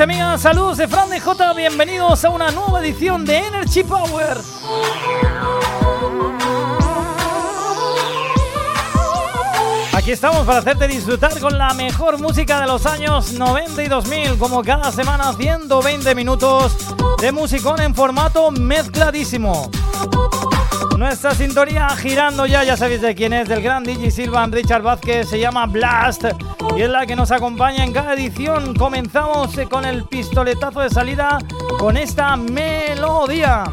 Amigas, 0.00 0.40
saludos 0.40 0.78
de 0.78 0.88
Fran 0.88 1.10
de 1.10 1.20
J, 1.20 1.52
bienvenidos 1.52 2.24
a 2.24 2.30
una 2.30 2.50
nueva 2.50 2.80
edición 2.80 3.26
de 3.26 3.36
Energy 3.36 3.82
Power. 3.82 4.38
Aquí 9.92 10.12
estamos 10.12 10.46
para 10.46 10.60
hacerte 10.60 10.88
disfrutar 10.88 11.38
con 11.38 11.58
la 11.58 11.74
mejor 11.74 12.18
música 12.18 12.60
de 12.62 12.66
los 12.66 12.86
años 12.86 13.32
90 13.32 13.82
y 13.82 13.88
2000, 13.88 14.38
como 14.38 14.62
cada 14.62 14.90
semana 14.90 15.34
120 15.34 16.14
minutos 16.14 16.76
de 17.20 17.32
musicón 17.32 17.82
en 17.82 17.94
formato 17.94 18.50
mezcladísimo. 18.50 19.70
Nuestra 20.96 21.34
sintonía 21.34 21.88
girando 21.90 22.46
ya, 22.46 22.64
ya 22.64 22.76
sabéis 22.76 23.02
de 23.02 23.14
quién 23.14 23.34
es, 23.34 23.48
del 23.48 23.60
gran 23.60 23.84
DJ 23.84 24.10
Silvan 24.10 24.50
Richard 24.50 24.82
Vázquez, 24.82 25.28
se 25.28 25.38
llama 25.38 25.66
Blast 25.66 26.24
y 26.76 26.82
es 26.82 26.88
la 26.88 27.06
que 27.06 27.16
nos 27.16 27.30
acompaña 27.30 27.84
en 27.84 27.92
cada 27.92 28.14
edición. 28.14 28.74
Comenzamos 28.74 29.56
eh, 29.58 29.66
con 29.68 29.84
el 29.84 30.04
pistoletazo 30.04 30.80
de 30.80 30.90
salida 30.90 31.38
con 31.78 31.96
esta 31.96 32.36
melodía. 32.36 33.64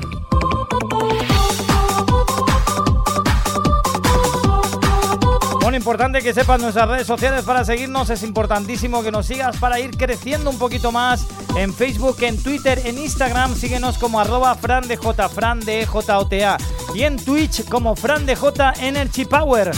Bueno, 5.61 5.75
importante 5.75 6.21
que 6.21 6.33
sepas 6.33 6.61
nuestras 6.61 6.87
redes 6.87 7.05
sociales 7.05 7.43
para 7.43 7.65
seguirnos. 7.65 8.09
Es 8.09 8.23
importantísimo 8.23 9.03
que 9.03 9.11
nos 9.11 9.25
sigas 9.25 9.57
para 9.57 9.79
ir 9.79 9.97
creciendo 9.97 10.49
un 10.49 10.57
poquito 10.57 10.93
más 10.93 11.27
en 11.57 11.73
Facebook, 11.73 12.15
en 12.21 12.41
Twitter, 12.41 12.81
en 12.85 12.97
Instagram. 12.97 13.53
Síguenos 13.53 13.97
como 13.97 14.19
arroba 14.19 14.55
Fran 14.55 14.87
de 14.87 14.95
J. 14.95 16.57
Y 16.95 17.03
en 17.03 17.17
Twitch 17.17 17.67
como 17.67 17.95
Fran 17.97 18.25
de 18.25 18.37
Energy 18.79 19.25
Power. 19.25 19.71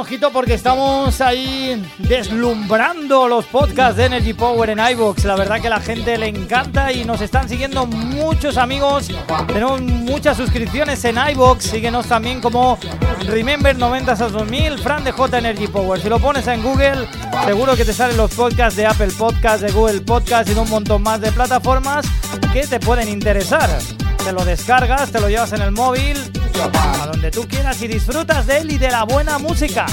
Ojito 0.00 0.32
porque 0.32 0.54
estamos 0.54 1.20
ahí 1.20 1.86
deslumbrando 1.98 3.28
los 3.28 3.44
podcasts 3.44 3.98
de 3.98 4.06
Energy 4.06 4.32
Power 4.32 4.70
en 4.70 4.78
iVoox. 4.78 5.24
La 5.24 5.36
verdad 5.36 5.60
que 5.60 5.66
a 5.66 5.70
la 5.70 5.80
gente 5.80 6.16
le 6.16 6.28
encanta 6.28 6.90
y 6.90 7.04
nos 7.04 7.20
están 7.20 7.50
siguiendo 7.50 7.84
muchos 7.84 8.56
amigos. 8.56 9.10
Tenemos 9.46 9.82
muchas 9.82 10.38
suscripciones 10.38 11.04
en 11.04 11.18
iVoox. 11.18 11.62
Síguenos 11.62 12.06
también 12.06 12.40
como 12.40 12.78
Remember 13.26 13.76
90 13.76 14.12
a 14.12 14.14
2000, 14.14 14.78
Fran 14.78 15.04
de 15.04 15.12
J 15.12 15.38
Energy 15.38 15.66
Power. 15.66 16.00
Si 16.00 16.08
lo 16.08 16.18
pones 16.18 16.46
en 16.46 16.62
Google, 16.62 17.06
seguro 17.44 17.76
que 17.76 17.84
te 17.84 17.92
salen 17.92 18.16
los 18.16 18.32
podcasts 18.32 18.76
de 18.76 18.86
Apple 18.86 19.12
Podcasts, 19.18 19.60
de 19.60 19.70
Google 19.70 20.00
Podcasts 20.00 20.50
y 20.50 20.54
de 20.54 20.60
un 20.60 20.70
montón 20.70 21.02
más 21.02 21.20
de 21.20 21.30
plataformas 21.30 22.06
que 22.54 22.66
te 22.66 22.80
pueden 22.80 23.08
interesar. 23.08 23.68
Te 24.24 24.32
lo 24.32 24.46
descargas, 24.46 25.10
te 25.10 25.20
lo 25.20 25.28
llevas 25.28 25.52
en 25.52 25.60
el 25.60 25.72
móvil, 25.72 26.16
a 26.62 27.06
donde 27.06 27.30
tú 27.30 27.46
quieras 27.48 27.80
y 27.82 27.88
disfrutas 27.88 28.46
de 28.46 28.58
él 28.58 28.72
y 28.72 28.78
de 28.78 28.90
la 28.90 29.04
buena 29.04 29.38
música. 29.38 29.86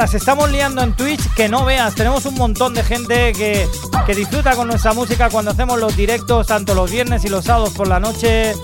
Las 0.00 0.14
estamos 0.14 0.50
liando 0.50 0.80
en 0.80 0.94
Twitch, 0.94 1.20
que 1.34 1.46
no 1.46 1.66
veas, 1.66 1.94
tenemos 1.94 2.24
un 2.24 2.34
montón 2.36 2.72
de 2.72 2.82
gente 2.82 3.34
que, 3.34 3.68
que 4.06 4.14
disfruta 4.14 4.56
con 4.56 4.66
nuestra 4.66 4.94
música 4.94 5.28
cuando 5.28 5.50
hacemos 5.50 5.78
los 5.78 5.94
directos, 5.94 6.46
tanto 6.46 6.72
los 6.72 6.90
viernes 6.90 7.22
y 7.26 7.28
los 7.28 7.44
sábados 7.44 7.74
por 7.74 7.86
la 7.86 8.00
noche. 8.00 8.54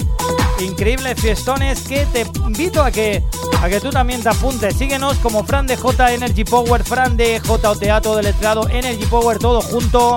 Increíbles 0.61 1.21
fiestones 1.21 1.83
que 1.83 2.06
te 2.06 2.25
invito 2.47 2.83
a 2.83 2.91
que, 2.91 3.23
a 3.62 3.69
que 3.69 3.81
tú 3.81 3.91
también 3.91 4.23
te 4.23 4.31
apuntes. 4.31 4.77
Síguenos 4.77 5.19
como 5.19 5.44
Fran 5.44 5.67
de 5.67 5.77
J 5.77 6.15
Energy 6.15 6.44
Power, 6.44 6.83
Fran 6.83 7.19
de 7.19 7.38
JOTA, 7.38 8.00
todo 8.00 8.23
letrado, 8.23 8.67
Energy 8.71 9.05
Power, 9.05 9.38
todo 9.38 9.61
junto. 9.61 10.17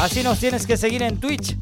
Así 0.00 0.22
nos 0.22 0.38
tienes 0.38 0.64
que 0.64 0.76
seguir 0.76 1.02
en 1.02 1.18
Twitch. 1.18 1.56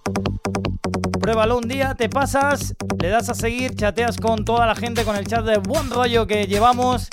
Pruébalo 1.18 1.56
un 1.56 1.68
día, 1.68 1.94
te 1.94 2.10
pasas, 2.10 2.74
le 3.00 3.08
das 3.08 3.30
a 3.30 3.34
seguir, 3.34 3.74
chateas 3.74 4.18
con 4.18 4.44
toda 4.44 4.66
la 4.66 4.74
gente, 4.74 5.04
con 5.04 5.16
el 5.16 5.26
chat 5.26 5.46
de 5.46 5.56
buen 5.56 5.88
rollo 5.88 6.26
que 6.26 6.46
llevamos 6.46 7.08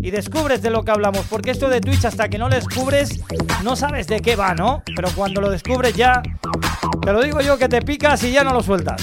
y 0.00 0.10
descubres 0.10 0.62
de 0.62 0.70
lo 0.70 0.84
que 0.84 0.90
hablamos. 0.90 1.26
Porque 1.28 1.50
esto 1.50 1.68
de 1.68 1.80
Twitch, 1.80 2.04
hasta 2.04 2.28
que 2.28 2.38
no 2.38 2.48
lo 2.48 2.54
descubres, 2.54 3.20
no 3.62 3.76
sabes 3.76 4.06
de 4.06 4.20
qué 4.20 4.36
va, 4.36 4.54
¿no? 4.54 4.82
Pero 4.94 5.08
cuando 5.14 5.40
lo 5.40 5.50
descubres 5.50 5.94
ya, 5.94 6.22
te 7.02 7.12
lo 7.12 7.22
digo 7.22 7.40
yo 7.40 7.58
que 7.58 7.68
te 7.68 7.82
picas 7.82 8.22
y 8.24 8.32
ya 8.32 8.44
no 8.44 8.52
lo 8.52 8.62
sueltas. 8.62 9.02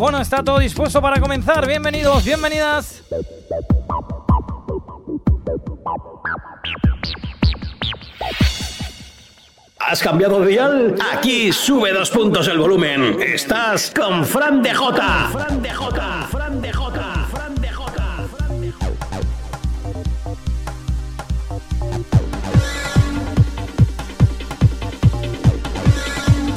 Bueno, 0.00 0.18
está 0.18 0.42
todo 0.42 0.58
dispuesto 0.58 1.02
para 1.02 1.20
comenzar. 1.20 1.66
Bienvenidos, 1.66 2.24
bienvenidas. 2.24 3.02
¿Has 9.78 10.02
cambiado 10.02 10.40
de 10.40 10.46
dial? 10.46 10.94
Aquí 11.12 11.52
sube 11.52 11.92
dos 11.92 12.08
puntos 12.08 12.48
el 12.48 12.56
volumen. 12.56 13.18
Estás 13.20 13.92
con 13.94 14.24
Fran 14.24 14.62
de 14.62 14.72
Jota. 14.72 15.28
Fran 15.32 15.60
de 15.60 15.70
Jota. 15.70 16.28
Fran 16.30 16.62
de 16.62 16.72
Jota. 16.72 17.09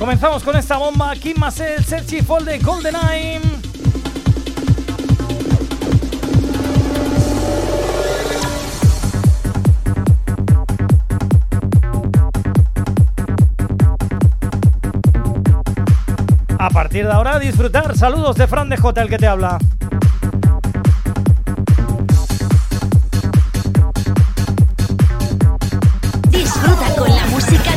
Comenzamos 0.04 0.44
con 0.44 0.54
esta 0.58 0.76
bomba. 0.76 1.16
Kim 1.16 1.38
Marcel, 1.38 1.82
Sergi 1.82 2.20
Folde, 2.22 2.60
GoldenEye. 2.60 3.40
A 16.60 16.70
partir 16.70 17.06
de 17.06 17.14
ahora, 17.14 17.40
disfrutar. 17.40 17.98
Saludos 17.98 18.36
de 18.36 18.46
Fran 18.48 18.68
de 18.68 18.76
J, 18.76 19.04
el 19.04 19.08
que 19.08 19.18
te 19.18 19.28
habla. 19.28 19.58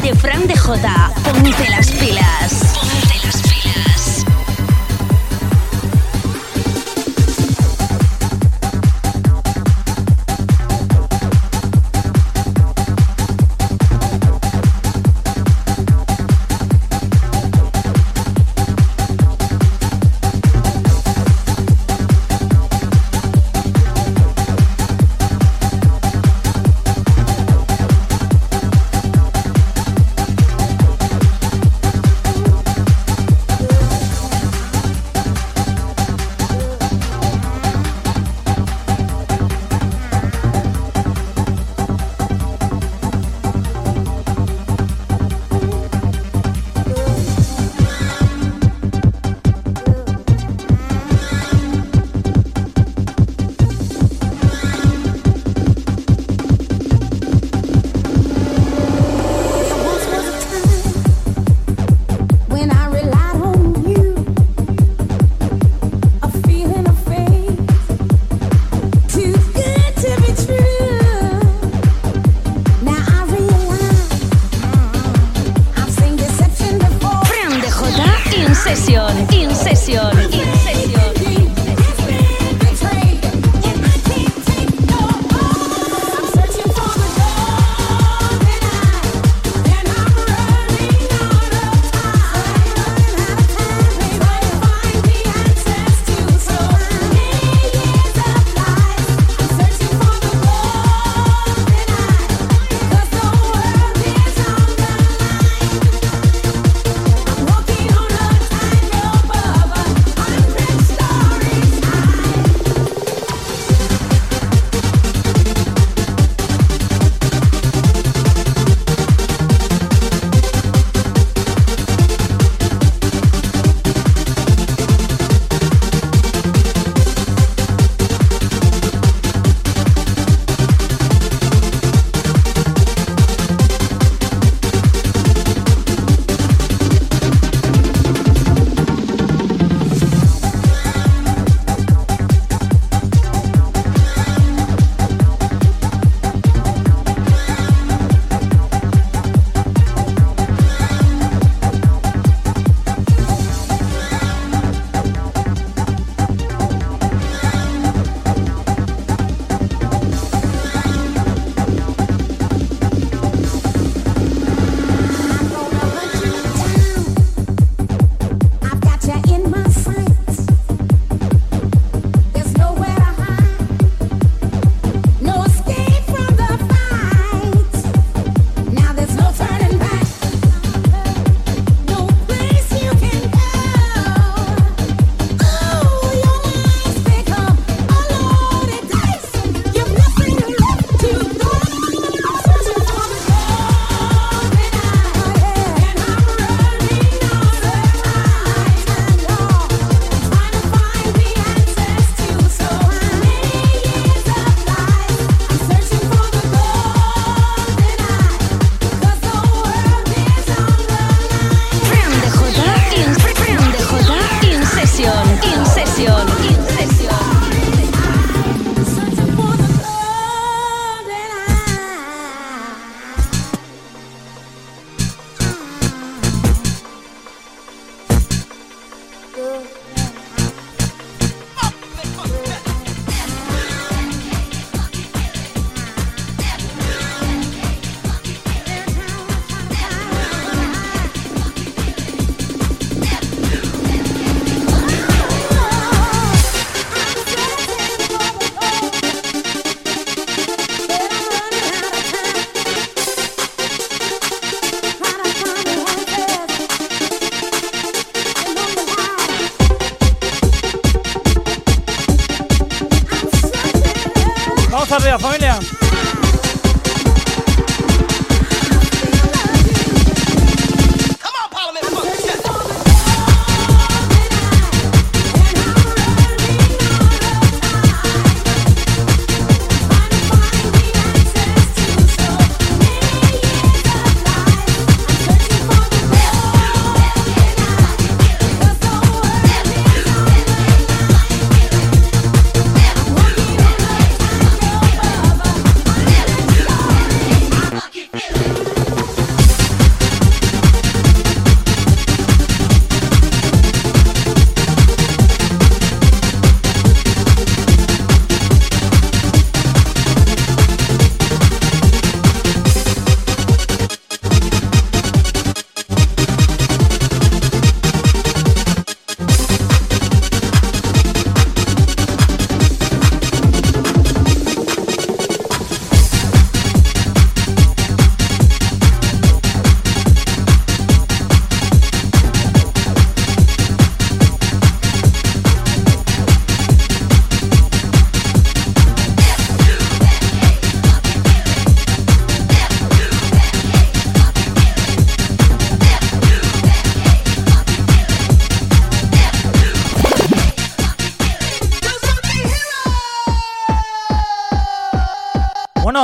De 0.06 0.14
Fran 0.14 0.46
de 0.46 0.56
Jota. 0.56 1.10
Ponte 1.24 1.68
las 1.68 1.90
pilas. 1.92 2.75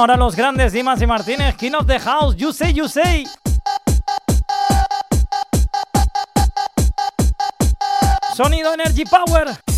Ahora 0.03 0.17
los 0.17 0.35
grandes 0.35 0.73
Dimas 0.73 1.01
y 1.01 1.07
Martínez, 1.07 1.55
King 1.55 1.75
of 1.79 1.87
the 1.87 1.97
House, 2.01 2.35
You 2.37 2.53
Say, 2.53 2.73
You 2.73 2.89
Say. 2.89 3.25
Sonido 8.35 8.75
Energy 8.75 9.05
Power. 9.05 9.72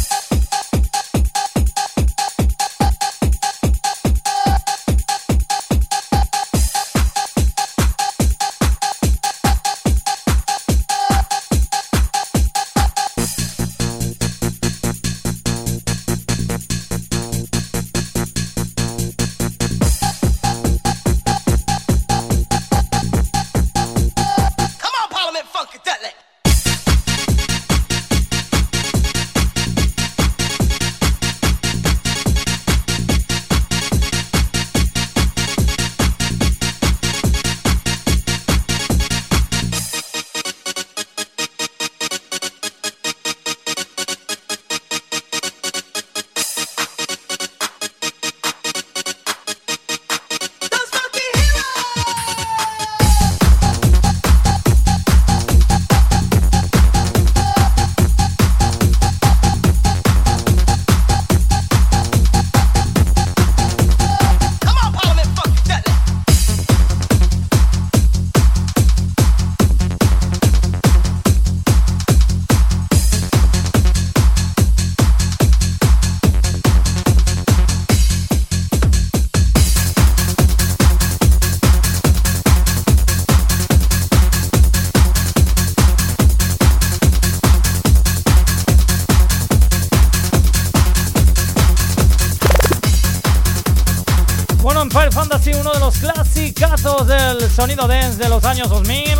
Del 97.06 97.50
sonido 97.50 97.86
dance 97.86 98.16
de 98.16 98.28
los 98.28 98.44
años 98.44 98.68
2000. 98.68 99.18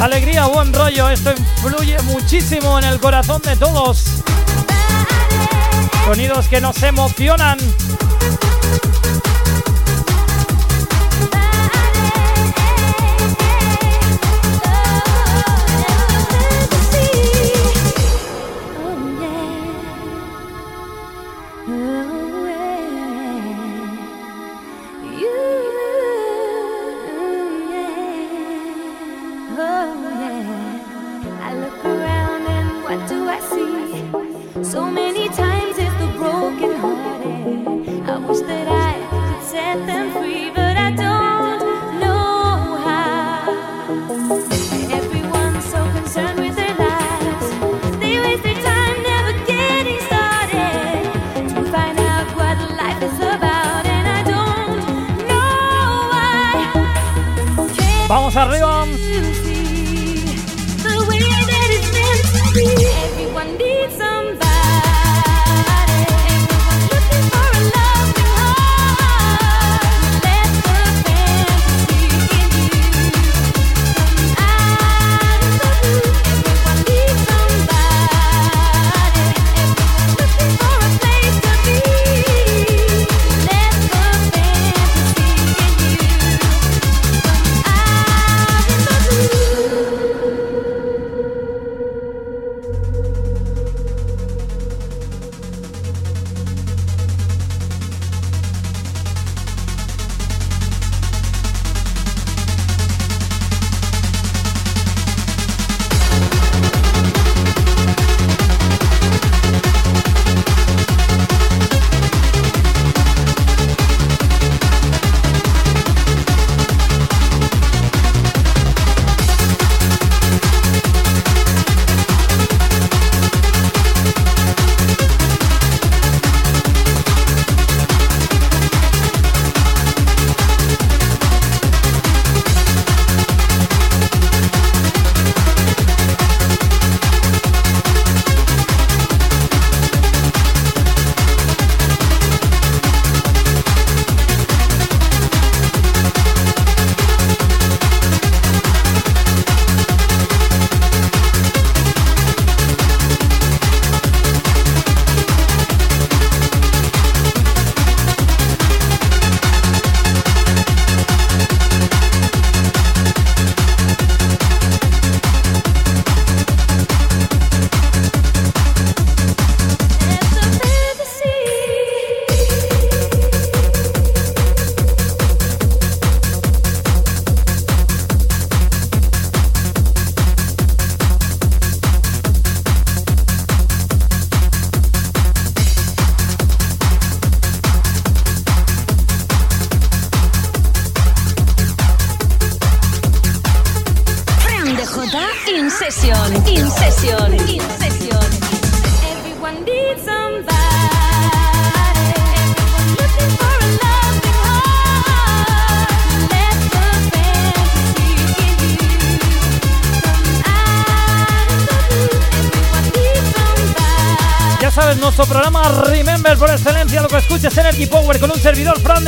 Alegría, 0.00 0.46
buen 0.46 0.72
rollo, 0.72 1.08
esto 1.08 1.32
influye 1.32 2.00
muchísimo 2.02 2.78
en 2.78 2.84
el 2.84 3.00
corazón 3.00 3.42
de 3.42 3.56
todos. 3.56 4.04
Sonidos 6.04 6.48
que 6.48 6.60
nos 6.60 6.82
emocionan. 6.82 7.58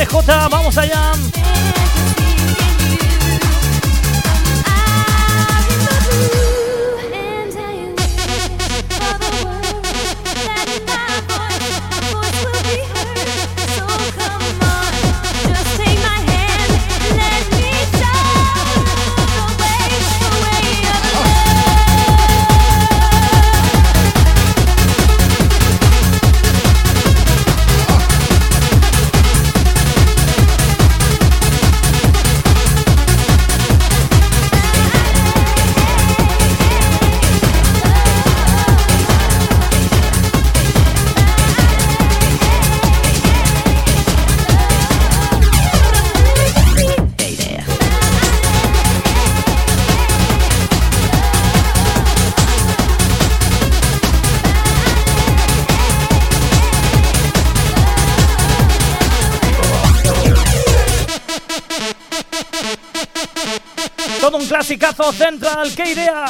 grande 0.05 0.49
J. 0.49 0.56
musicazo 64.77 65.11
central, 65.11 65.73
qué 65.75 65.91
idea. 65.91 66.25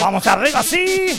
Vamos 0.00 0.26
arriba, 0.26 0.62
sí. 0.62 1.18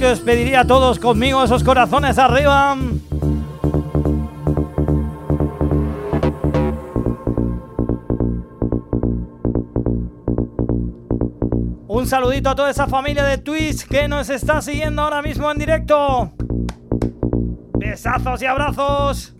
que 0.00 0.06
os 0.06 0.20
pediría 0.20 0.60
a 0.60 0.66
todos 0.66 0.98
conmigo, 0.98 1.44
esos 1.44 1.62
corazones 1.62 2.16
arriba. 2.18 2.74
Un 11.86 12.06
saludito 12.06 12.48
a 12.48 12.54
toda 12.54 12.70
esa 12.70 12.86
familia 12.86 13.24
de 13.24 13.36
Twitch 13.36 13.86
que 13.86 14.08
nos 14.08 14.30
está 14.30 14.62
siguiendo 14.62 15.02
ahora 15.02 15.20
mismo 15.20 15.50
en 15.50 15.58
directo. 15.58 16.32
Besazos 17.78 18.40
y 18.40 18.46
abrazos. 18.46 19.34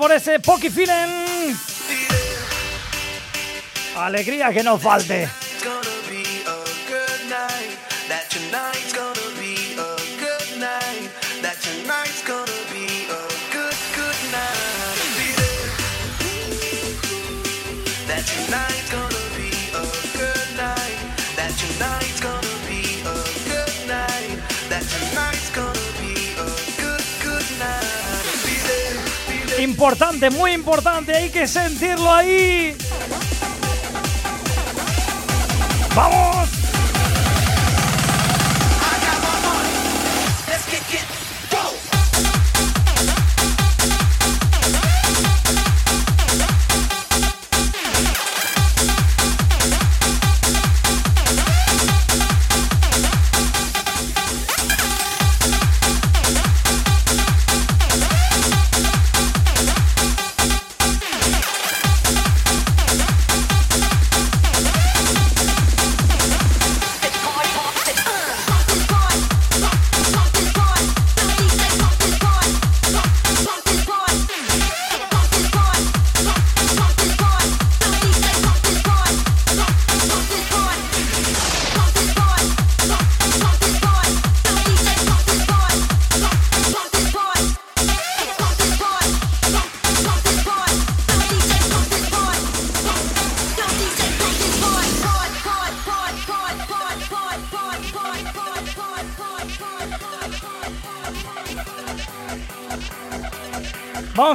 Por 0.00 0.12
ese 0.12 0.40
Poki 0.40 0.70
Feeling. 0.70 1.54
Alegría 3.94 4.50
que 4.50 4.62
no 4.62 4.78
falte. 4.78 5.28
Importante, 29.80 30.28
muy 30.28 30.52
importante, 30.52 31.16
hay 31.16 31.30
que 31.30 31.48
sentirlo 31.48 32.12
ahí. 32.12 32.76
¡Vamos! 35.96 36.29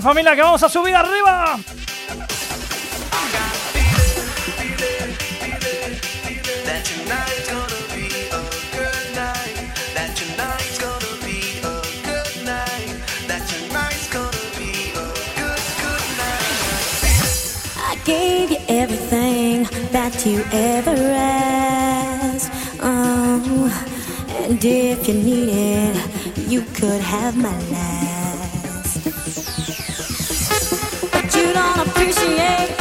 Familia, 0.06 0.36
que 0.36 0.42
vamos 0.44 0.62
a 0.62 0.70
subir 0.70 0.94
arriba. 0.96 1.58
That 6.64 6.84
tonight's 6.86 7.50
gonna 7.50 7.82
be 7.96 8.06
a 8.30 8.42
good 8.78 9.06
night. 9.16 9.58
That 9.96 10.12
tonight's 10.16 10.78
gonna 10.78 11.14
be 11.26 11.40
a 11.64 11.78
good 12.06 12.36
night. 12.46 12.92
That 13.28 13.44
tonight's 13.50 14.08
gonna 14.14 14.46
be 14.60 14.94
a 14.94 15.08
good, 15.40 15.64
good 15.82 16.06
night. 16.22 16.54
I 17.90 17.96
gave 18.06 18.52
you 18.52 18.62
everything 18.68 19.68
that 19.92 20.24
you 20.24 20.46
ever 20.52 20.96
asked. 21.16 22.52
Oh, 22.80 23.72
and 24.44 24.64
if 24.64 25.08
you 25.08 25.16
need 25.16 25.50
it, 25.50 25.96
you 26.48 26.62
could 26.76 27.02
have 27.02 27.36
my 27.36 27.58
last. 27.72 27.95
Appreciate 32.08 32.75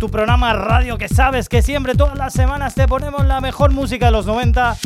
tu 0.00 0.08
programa 0.08 0.54
radio 0.54 0.96
que 0.96 1.08
sabes 1.08 1.50
que 1.50 1.60
siempre, 1.60 1.94
todas 1.94 2.16
las 2.16 2.32
semanas, 2.32 2.74
te 2.74 2.88
ponemos 2.88 3.26
la 3.26 3.42
mejor 3.42 3.70
música 3.70 4.06
de 4.06 4.12
los 4.12 4.24
90 4.24 4.78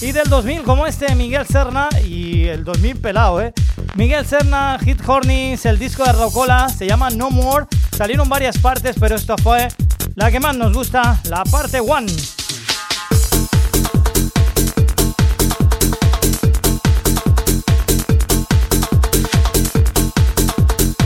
y 0.00 0.10
del 0.10 0.28
2000, 0.28 0.64
como 0.64 0.84
este 0.88 1.14
Miguel 1.14 1.46
Serna 1.46 1.88
y 2.04 2.46
el 2.46 2.64
2000 2.64 2.96
pelado, 2.96 3.40
¿eh? 3.40 3.52
Miguel 3.94 4.26
Serna, 4.26 4.76
Hit 4.84 5.00
Hornies, 5.06 5.64
el 5.64 5.78
disco 5.78 6.02
de 6.02 6.12
Rocola, 6.12 6.68
se 6.70 6.88
llama 6.88 7.08
No 7.10 7.30
More. 7.30 7.66
Salieron 7.96 8.28
varias 8.28 8.58
partes, 8.58 8.96
pero 8.98 9.14
esta 9.14 9.36
fue 9.38 9.68
la 10.16 10.28
que 10.32 10.40
más 10.40 10.56
nos 10.56 10.72
gusta, 10.72 11.20
la 11.30 11.44
parte 11.44 11.80
1. 11.80 12.06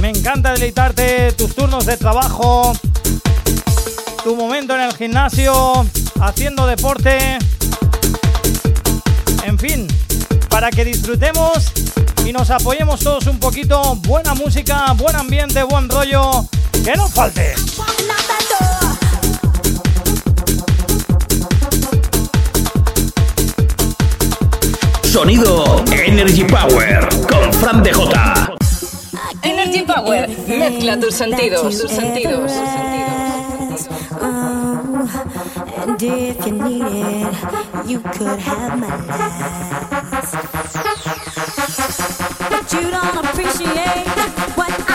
Me 0.01 0.09
encanta 0.09 0.53
deleitarte 0.55 1.33
tus 1.33 1.55
turnos 1.55 1.85
de 1.85 1.99
trabajo, 1.99 2.73
tu 4.23 4.37
momento 4.37 4.75
en 4.75 4.83
el 4.83 4.95
gimnasio, 4.95 5.85
haciendo 6.21 6.67
deporte. 6.67 7.39
En 9.45 9.59
fin, 9.59 9.89
para 10.49 10.71
que 10.71 10.85
disfrutemos 10.85 11.73
y 12.25 12.33
nos 12.33 12.51
apoyemos 12.51 13.01
todos 13.01 13.27
un 13.27 13.39
poquito. 13.39 13.97
Buena 13.97 14.35
música, 14.35 14.93
buen 14.97 15.17
ambiente, 15.17 15.63
buen 15.65 15.89
rollo. 15.89 16.47
Que 16.85 16.95
no 16.97 17.09
falte. 17.09 17.55
Sonido 25.03 25.85
Energy 25.93 26.45
Power 26.45 27.09
con 27.29 27.53
Fran 27.55 27.83
DJ. 27.83 28.03
Energy 29.43 29.83
Power. 29.83 30.29
Mezcla 30.47 30.99
tus 31.01 31.15
sentidos, 31.15 31.79
tus 31.79 31.91
sentidos, 31.91 32.41
tus 32.43 32.53
sentidos. 32.53 32.92
And 36.03 36.37
if 36.37 36.47
you 36.47 36.53
need 36.53 36.83
it, 36.83 37.87
you 37.87 38.01
could 38.01 38.39
have 38.41 38.79
my 38.79 38.89
last. 39.07 40.35
But 42.51 42.73
you 42.73 42.91
don't 42.91 43.25
appreciate 43.25 44.09
what 44.57 44.73
I 44.89 44.92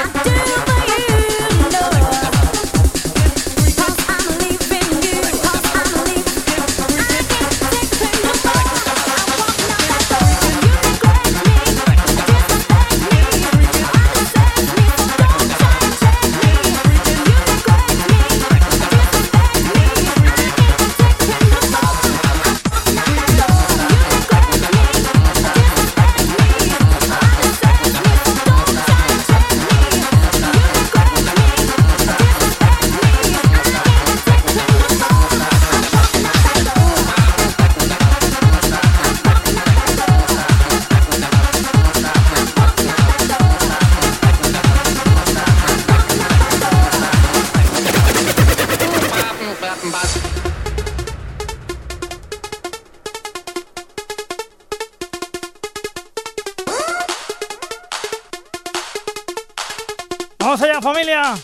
¡Vamos 60.57 60.69
allá, 60.71 60.81
familia! 60.81 61.35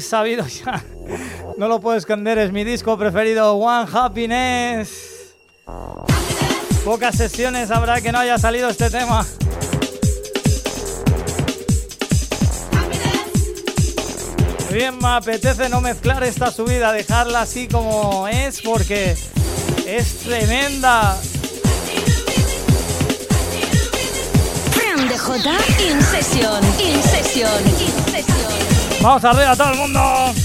Sabido 0.00 0.46
ya. 0.46 0.82
No 1.58 1.68
lo 1.68 1.80
puedo 1.80 1.96
esconder, 1.96 2.38
es 2.38 2.52
mi 2.52 2.64
disco 2.64 2.96
preferido, 2.98 3.54
One 3.54 3.88
Happiness. 3.92 5.34
Pocas 6.84 7.16
sesiones 7.16 7.70
habrá 7.70 8.00
que 8.00 8.10
no 8.10 8.18
haya 8.18 8.38
salido 8.38 8.68
este 8.68 8.90
tema. 8.90 9.24
Bien, 14.72 14.96
me 14.98 15.08
apetece 15.08 15.68
no 15.68 15.82
mezclar 15.82 16.24
esta 16.24 16.50
subida, 16.50 16.92
dejarla 16.92 17.42
así 17.42 17.68
como 17.68 18.26
es 18.26 18.62
porque 18.62 19.14
es 19.86 20.18
tremenda. 20.20 21.14
Fran 24.70 25.08
J. 25.08 25.50
In 25.90 26.02
session. 26.02 26.64
In 26.80 27.02
session. 27.02 28.01
Vamos 29.02 29.24
arriba 29.24 29.56
todo 29.56 29.72
el 29.72 29.78
mundo. 29.78 30.41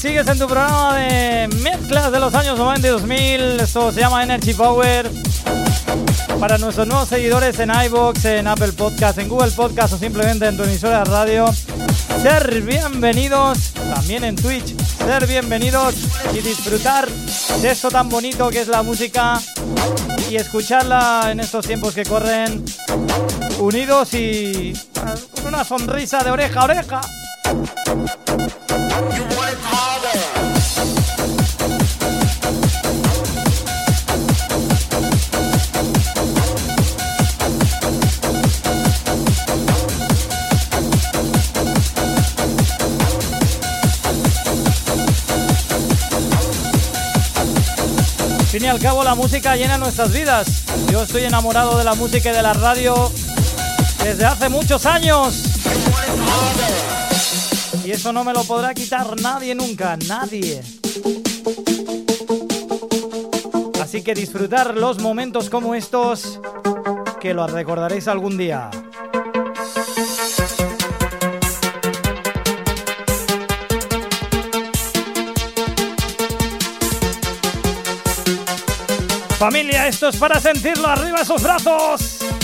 Sigues 0.00 0.26
en 0.28 0.38
tu 0.38 0.46
programa 0.46 0.96
de 0.96 1.46
mezclas 1.62 2.10
de 2.10 2.18
los 2.18 2.34
años 2.34 2.56
90 2.56 2.88
y 2.88 2.90
2000. 2.90 3.60
Esto 3.60 3.92
se 3.92 4.00
llama 4.00 4.22
Energy 4.22 4.54
Power. 4.54 5.10
Para 6.40 6.56
nuestros 6.56 6.86
nuevos 6.86 7.06
seguidores 7.06 7.58
en 7.58 7.70
iBox, 7.70 8.24
en 8.24 8.46
Apple 8.46 8.72
Podcast, 8.72 9.18
en 9.18 9.28
Google 9.28 9.50
Podcast 9.50 9.92
o 9.92 9.98
simplemente 9.98 10.46
en 10.46 10.56
tu 10.56 10.62
emisora 10.62 11.00
de 11.00 11.04
radio, 11.04 11.52
ser 12.22 12.62
bienvenidos. 12.62 13.74
También 13.94 14.24
en 14.24 14.36
Twitch, 14.36 14.74
ser 14.96 15.26
bienvenidos 15.26 15.94
y 16.32 16.38
disfrutar 16.38 17.06
de 17.60 17.70
esto 17.70 17.90
tan 17.90 18.08
bonito 18.08 18.48
que 18.48 18.62
es 18.62 18.68
la 18.68 18.82
música 18.82 19.38
y 20.30 20.36
escucharla 20.36 21.28
en 21.30 21.40
estos 21.40 21.66
tiempos 21.66 21.92
que 21.92 22.04
corren 22.04 22.64
unidos 23.58 24.14
y 24.14 24.72
con 25.42 25.48
una 25.48 25.62
sonrisa 25.62 26.24
de 26.24 26.30
oreja 26.30 26.60
a 26.60 26.64
oreja. 26.64 27.00
Fin 48.60 48.66
y 48.66 48.68
al 48.68 48.78
cabo 48.78 49.02
la 49.02 49.14
música 49.14 49.56
llena 49.56 49.78
nuestras 49.78 50.12
vidas. 50.12 50.64
Yo 50.92 51.02
estoy 51.02 51.24
enamorado 51.24 51.78
de 51.78 51.84
la 51.84 51.94
música 51.94 52.30
y 52.30 52.34
de 52.34 52.42
la 52.42 52.52
radio 52.52 53.10
desde 54.04 54.26
hace 54.26 54.50
muchos 54.50 54.84
años. 54.84 55.44
Y 57.86 57.90
eso 57.90 58.12
no 58.12 58.22
me 58.22 58.34
lo 58.34 58.44
podrá 58.44 58.74
quitar 58.74 59.18
nadie 59.22 59.54
nunca, 59.54 59.96
nadie. 60.06 60.60
Así 63.80 64.02
que 64.02 64.14
disfrutar 64.14 64.76
los 64.76 64.98
momentos 65.00 65.48
como 65.48 65.74
estos 65.74 66.38
que 67.18 67.32
los 67.32 67.50
recordaréis 67.50 68.08
algún 68.08 68.36
día. 68.36 68.70
Familia, 79.40 79.88
esto 79.88 80.08
es 80.08 80.18
para 80.18 80.38
sentirlo 80.38 80.86
arriba 80.86 81.22
esos 81.22 81.42
brazos. 81.42 82.39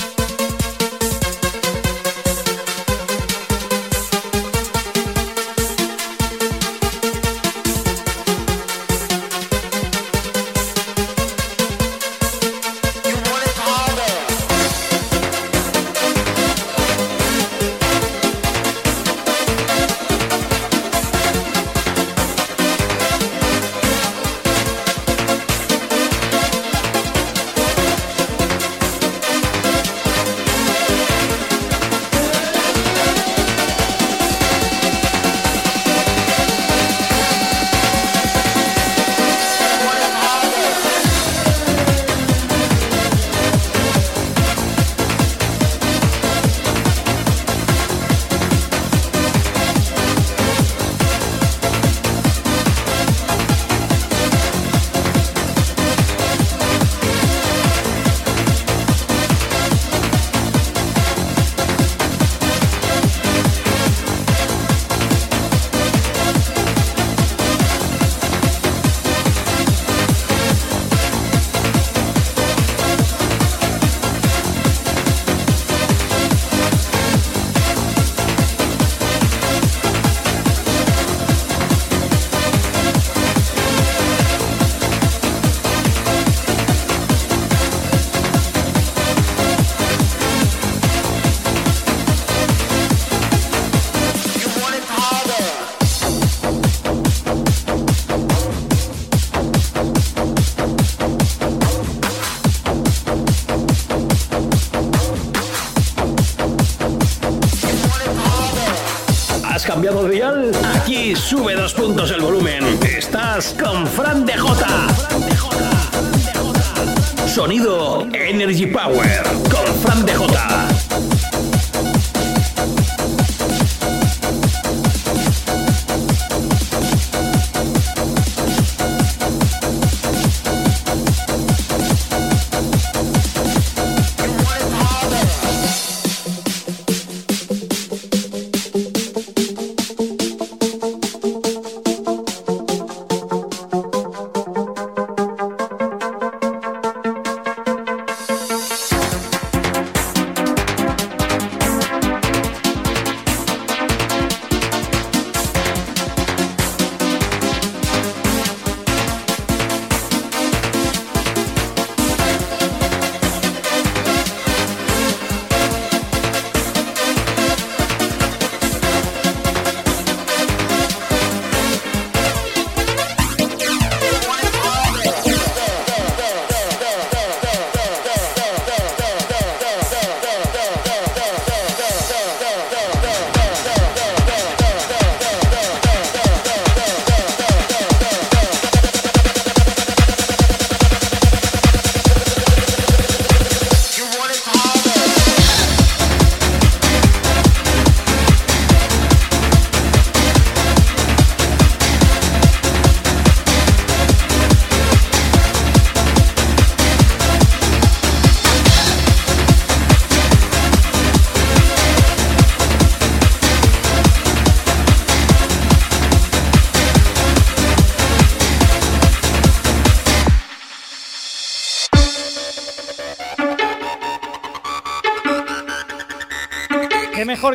Sube 111.27 111.56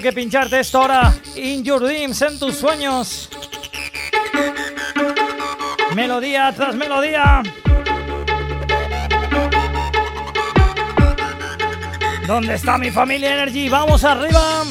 que 0.02 0.14
pincharte 0.14 0.60
esto 0.60 0.80
ahora 0.80 1.14
in 1.36 1.64
your 1.64 1.80
dreams, 1.82 2.22
en 2.22 2.39
tus 2.39 2.56
sueños. 2.56 3.30
Melodía 5.93 6.52
tras 6.56 6.76
melodía. 6.76 7.43
¿Dónde 12.26 12.56
está 12.56 12.78
mi 12.78 12.89
familia 12.89 13.34
Energy? 13.34 13.70
Vamos 13.70 14.04
arriba. 14.04 14.64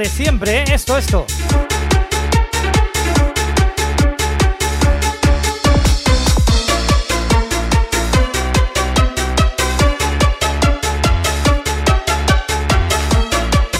De 0.00 0.08
siempre, 0.08 0.62
¿eh? 0.62 0.64
esto, 0.72 0.96
esto. 0.96 1.26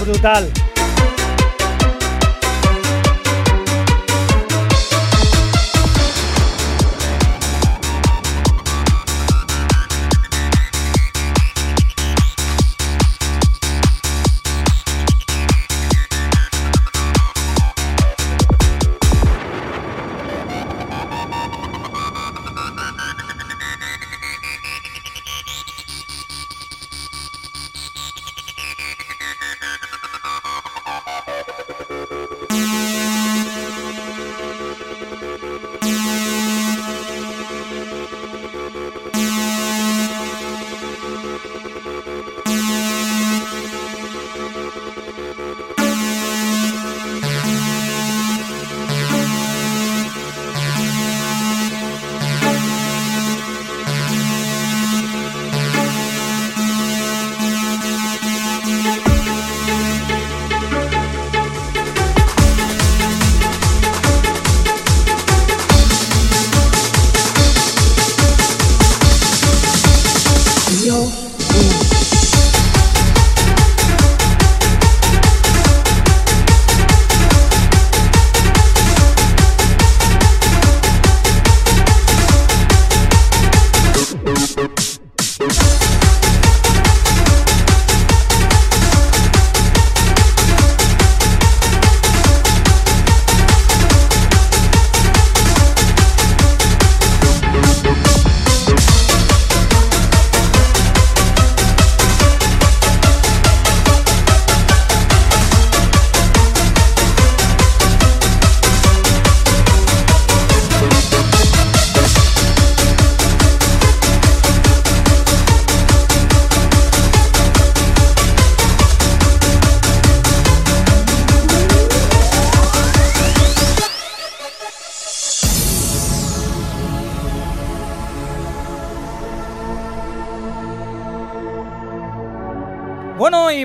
Brutal. 0.04 0.69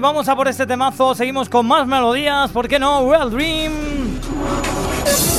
Vamos 0.01 0.27
a 0.27 0.35
por 0.35 0.49
este 0.49 0.65
temazo. 0.67 1.15
Seguimos 1.15 1.47
con 1.47 1.65
más 1.65 1.87
melodías. 1.87 2.51
¿Por 2.51 2.67
qué 2.67 2.77
no? 2.77 3.09
Real 3.09 3.31
Dream. 3.31 4.19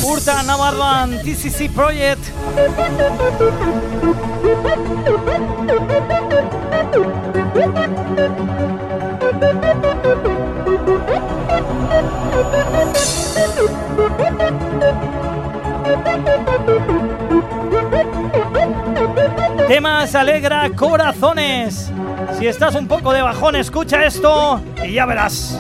Urta 0.05 0.43
Navarran 0.43 1.21
TCC 1.23 1.71
Project. 1.71 2.23
Temas 19.69 20.15
alegra 20.15 20.71
corazones. 20.71 21.91
Si 22.39 22.47
estás 22.47 22.77
un 22.77 22.87
poco 22.87 23.13
de 23.13 23.21
bajón, 23.21 23.57
escucha 23.57 24.05
esto 24.05 24.61
y 24.85 24.93
ya 24.93 25.07
verás. 25.07 25.59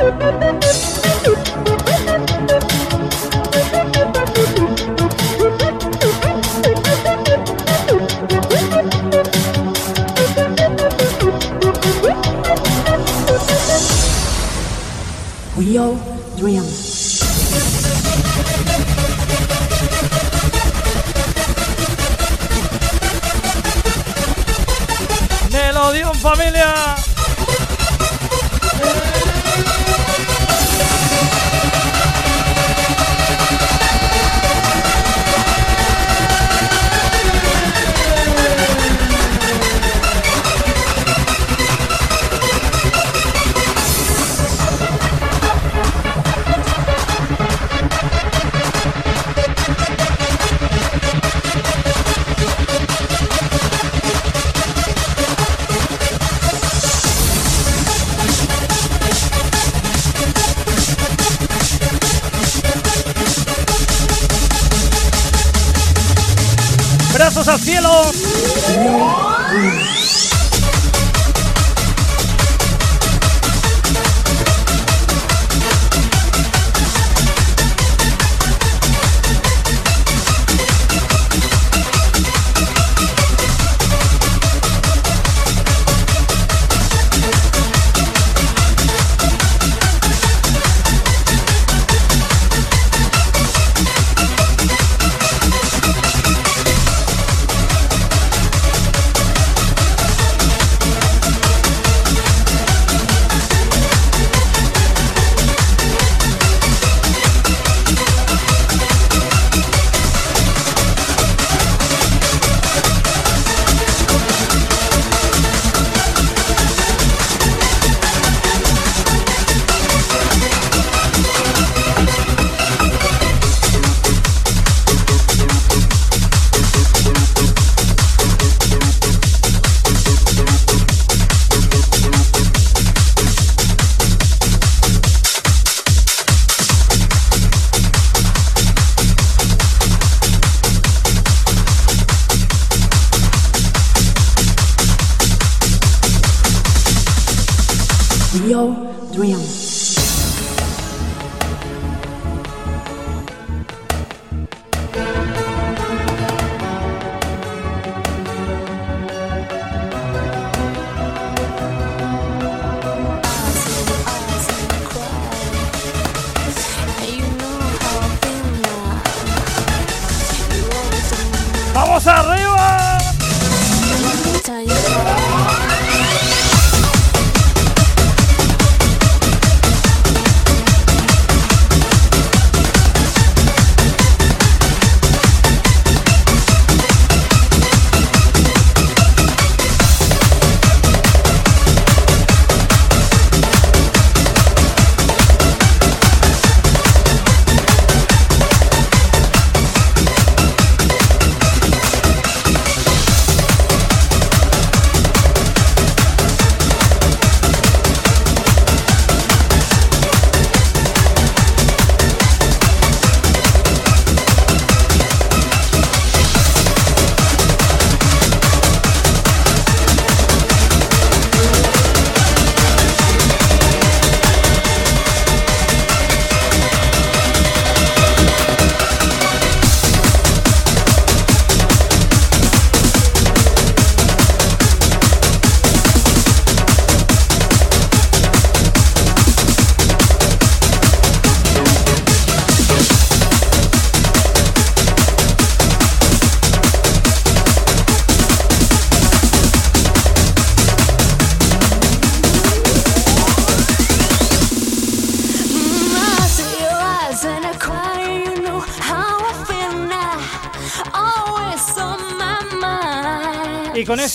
Real 15.57 15.99
Dream. 16.37 16.96
Melodión 26.27 26.35
familia. 26.35 26.96
Brazos 26.96 26.96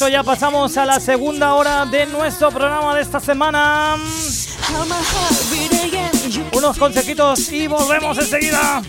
ya 0.08 0.24
pasamos 0.24 0.78
a 0.78 0.86
la 0.86 1.00
segunda 1.00 1.54
hora 1.54 1.86
de 1.86 2.06
nuestro 2.06 2.50
programa 2.50 2.96
de 2.96 3.02
esta 3.02 3.20
semana. 3.20 3.98
Unos 6.54 6.78
consejitos 6.78 7.52
y 7.52 7.68
volvemos 7.68 8.18
enseguida. 8.18 8.82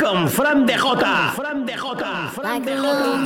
con 0.00 0.28
Fran 0.28 0.64
de 0.66 0.78
Jota. 0.78 1.32
Fran 1.36 1.66
de 1.66 1.76
Jota. 1.76 2.30
Fran 2.34 2.64
de 2.64 2.76
Jota. 2.76 3.20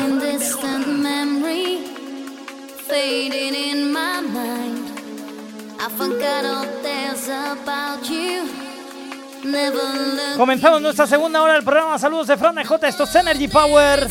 Comenzamos 10.37 10.83
nuestra 10.83 11.07
segunda 11.07 11.43
hora 11.43 11.55
del 11.55 11.63
programa. 11.63 11.99
Saludos 11.99 12.27
de 12.27 12.37
Fran 12.37 12.55
de 12.57 12.65
Jota. 12.65 12.89
Esto 12.89 13.05
es 13.05 13.15
Energy 13.15 13.49
Power. 13.49 14.09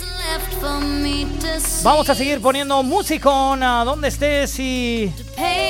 Vamos 1.83 2.09
a 2.09 2.15
seguir 2.15 2.41
poniendo 2.41 2.81
musicón 2.83 3.61
a 3.61 3.81
ah, 3.81 3.85
donde 3.85 4.07
estés 4.07 4.57
y 4.59 5.11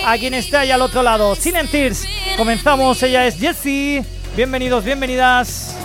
a 0.06 0.18
quien 0.18 0.34
esté 0.36 0.58
allá 0.58 0.76
al 0.76 0.82
otro 0.82 1.02
lado. 1.02 1.36
Sin 1.36 1.56
Tears. 1.70 2.06
Comenzamos. 2.38 3.02
Ella 3.04 3.26
es 3.26 3.36
Jessie. 3.36 4.06
Bienvenidos, 4.36 4.84
bienvenidas. 4.84 5.82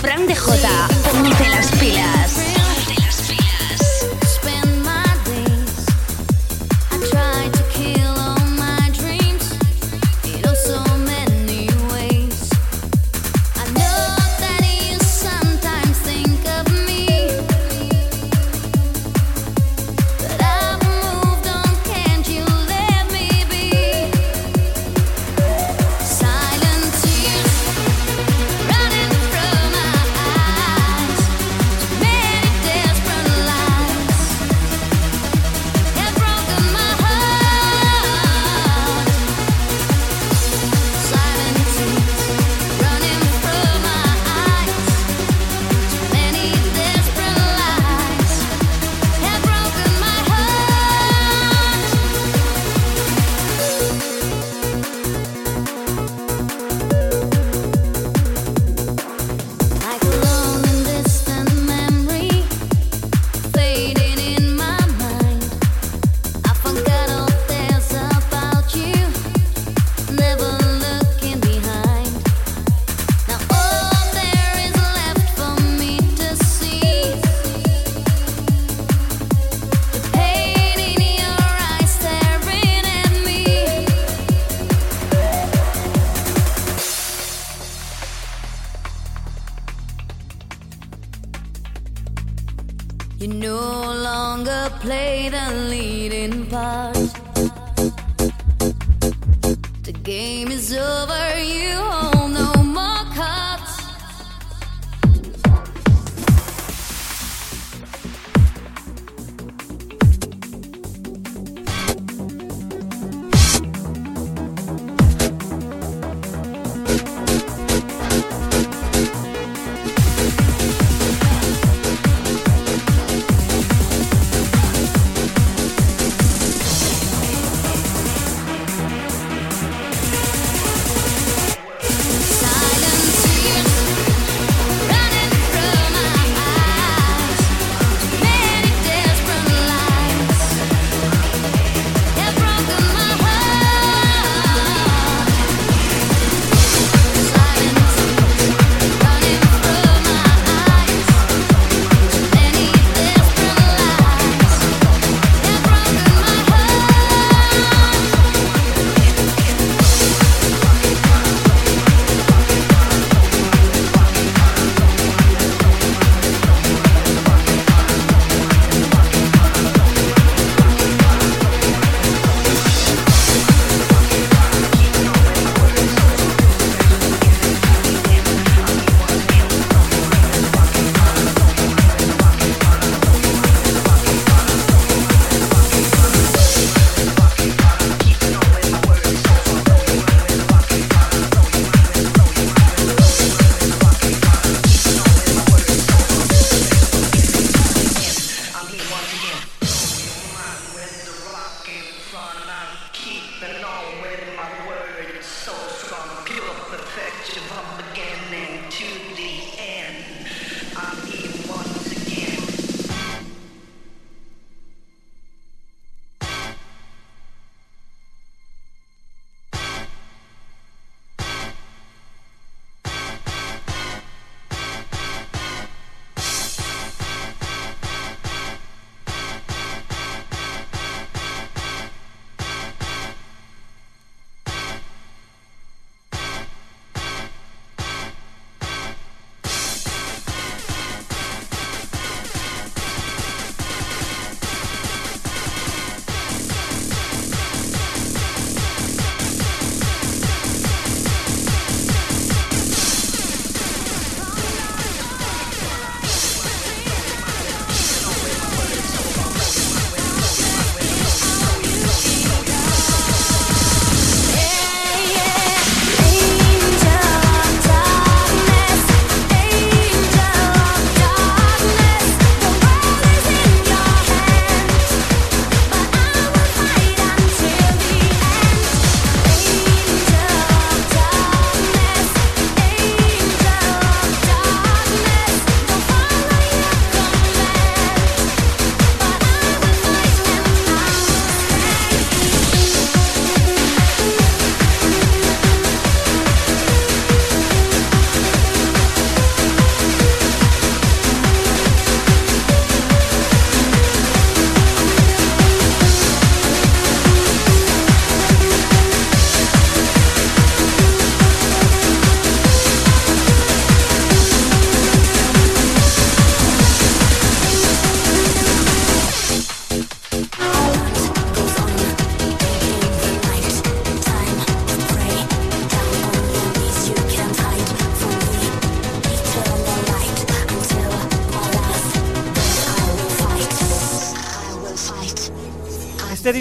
Fran 0.00 0.26
de 0.26 0.34
Jota. 0.34 0.97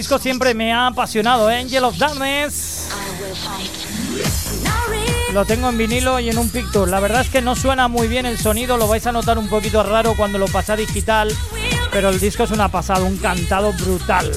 Disco 0.08 0.20
siempre 0.20 0.54
me 0.54 0.72
ha 0.72 0.88
apasionado. 0.88 1.50
Angel 1.50 1.84
of 1.84 1.98
Darkness. 1.98 2.88
Lo 5.34 5.44
tengo 5.44 5.68
en 5.68 5.78
vinilo 5.78 6.18
y 6.22 6.30
en 6.30 6.38
un 6.38 6.50
picture. 6.50 6.90
La 6.90 7.02
verdad 7.02 7.20
es 7.20 7.30
que 7.30 7.42
no 7.42 7.58
suena 7.58 7.90
muy 7.90 8.08
bien 8.08 8.26
el 8.26 8.38
sonido, 8.38 8.78
lo 8.78 8.88
vais 8.88 9.06
a 9.06 9.12
notar 9.12 9.38
un 9.38 9.50
poquito 9.50 9.84
raro 9.84 10.14
cuando 10.16 10.38
lo 10.38 10.48
pasa 10.48 10.78
digital, 10.78 11.30
pero 11.92 12.08
el 12.08 12.22
disco 12.22 12.44
es 12.44 12.52
una 12.52 12.70
pasada, 12.70 13.04
un 13.04 13.18
cantado 13.18 13.74
brutal. 13.74 14.32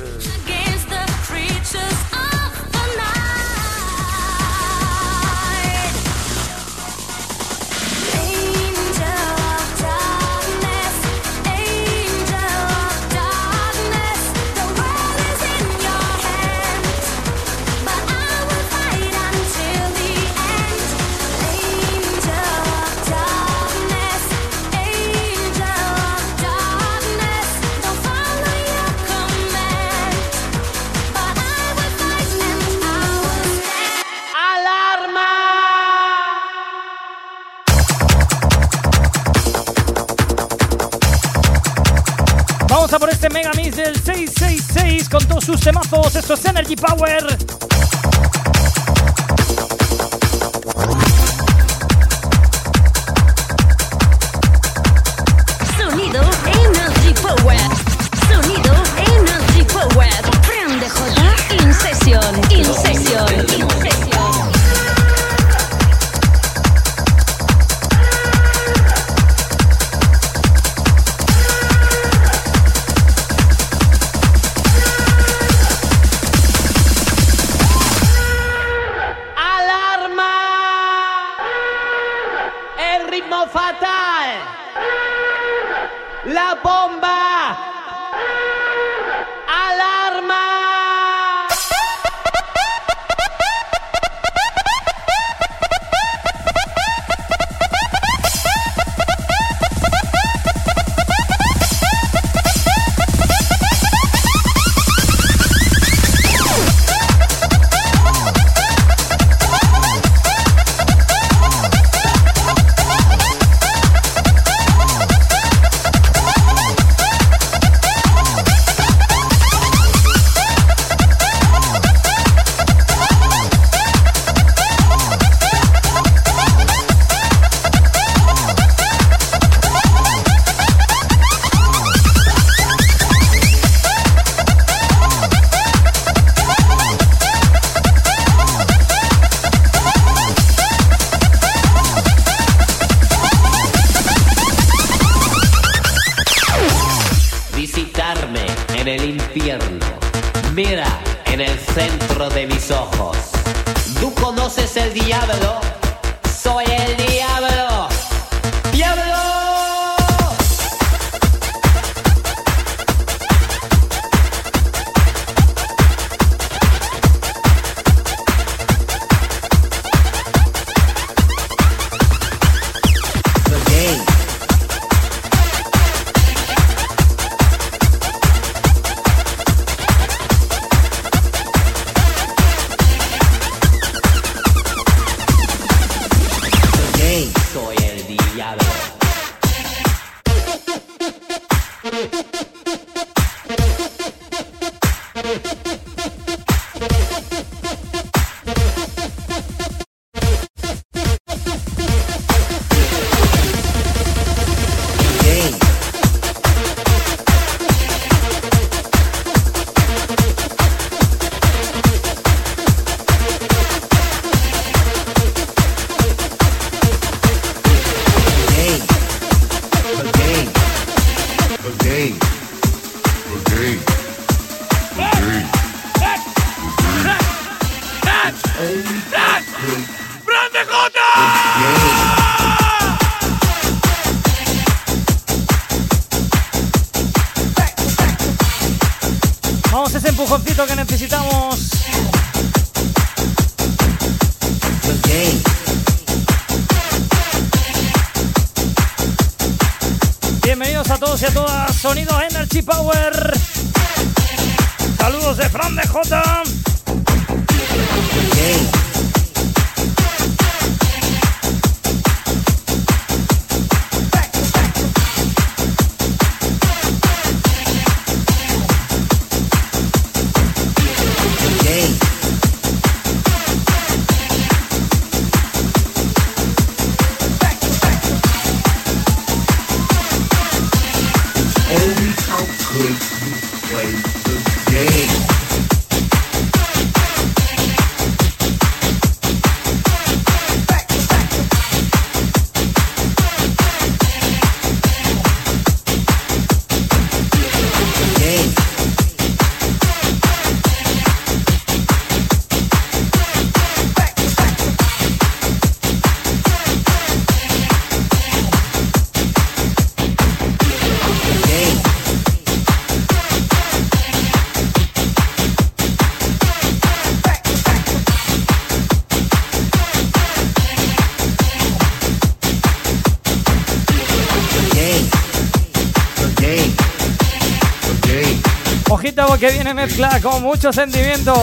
Mezcla 329.75 330.21
con 330.21 330.43
mucho 330.43 330.73
sentimiento. 330.73 331.35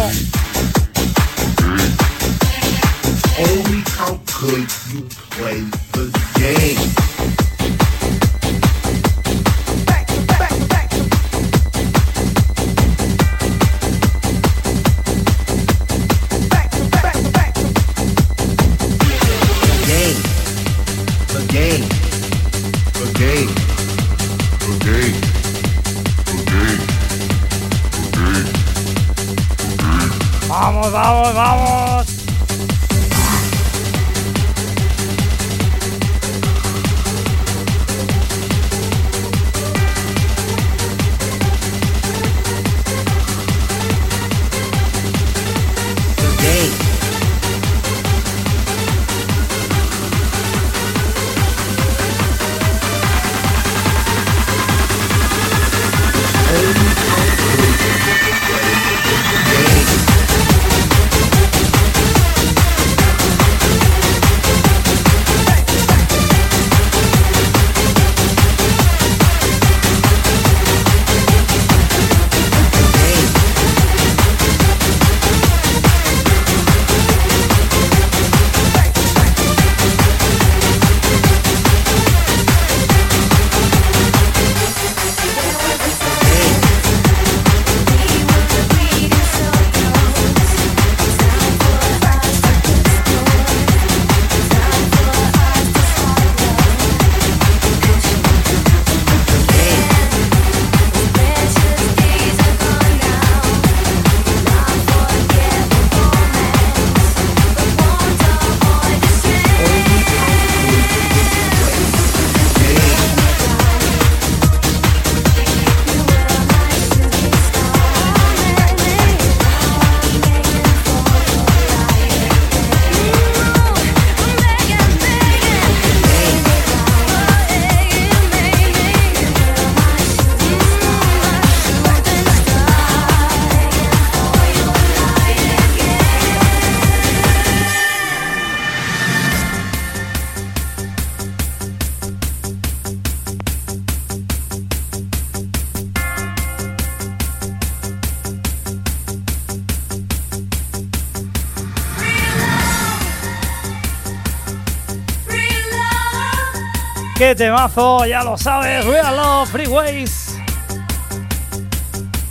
Temazo! 157.38 158.05
Ya 158.05 158.23
lo 158.23 158.38
sabes, 158.38 158.84
Real 158.85 159.15
Love 159.15 159.49
Freeways. 159.49 160.38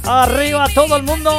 Arriba 0.04 0.66
todo 0.74 0.96
el 0.96 1.04
mundo. 1.04 1.32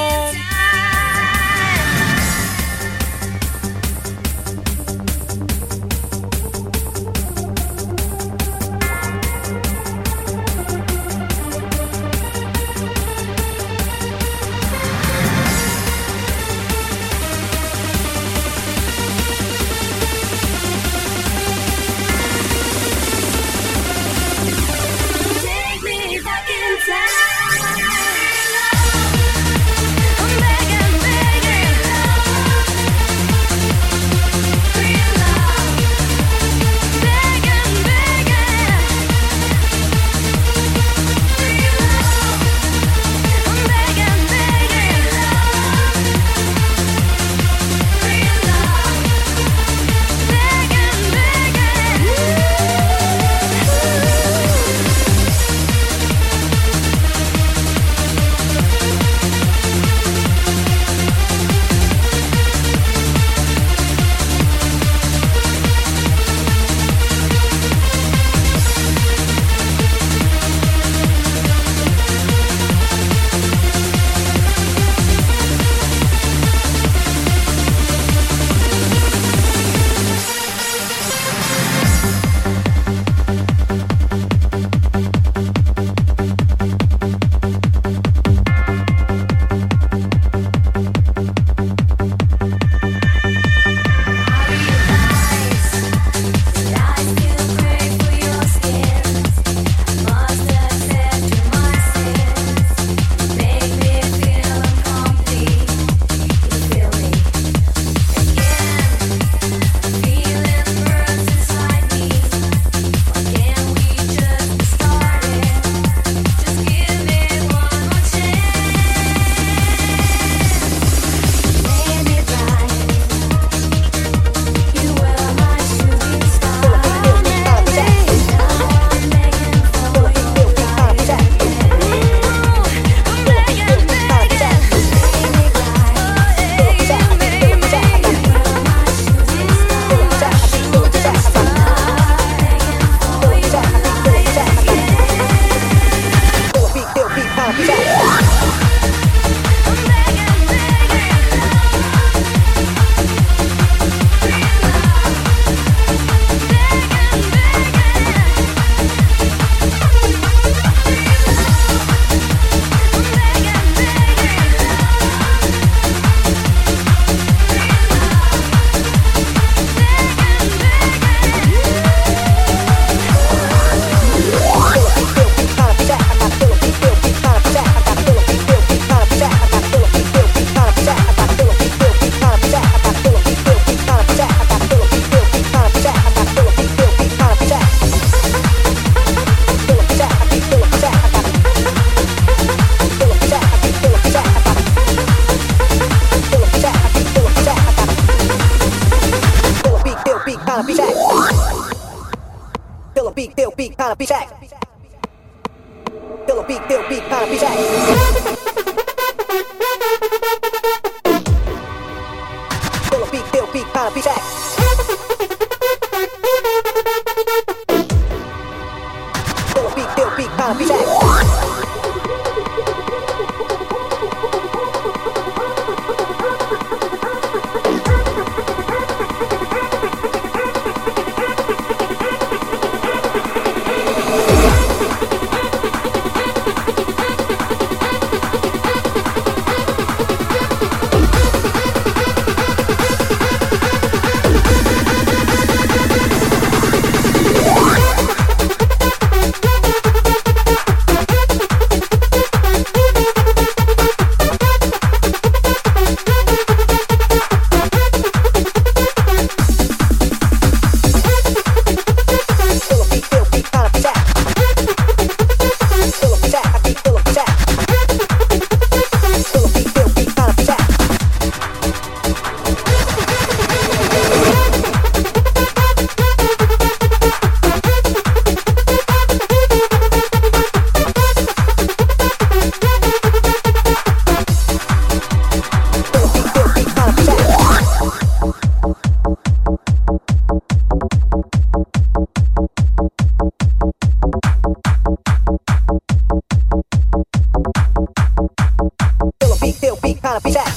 back. 300.19 300.56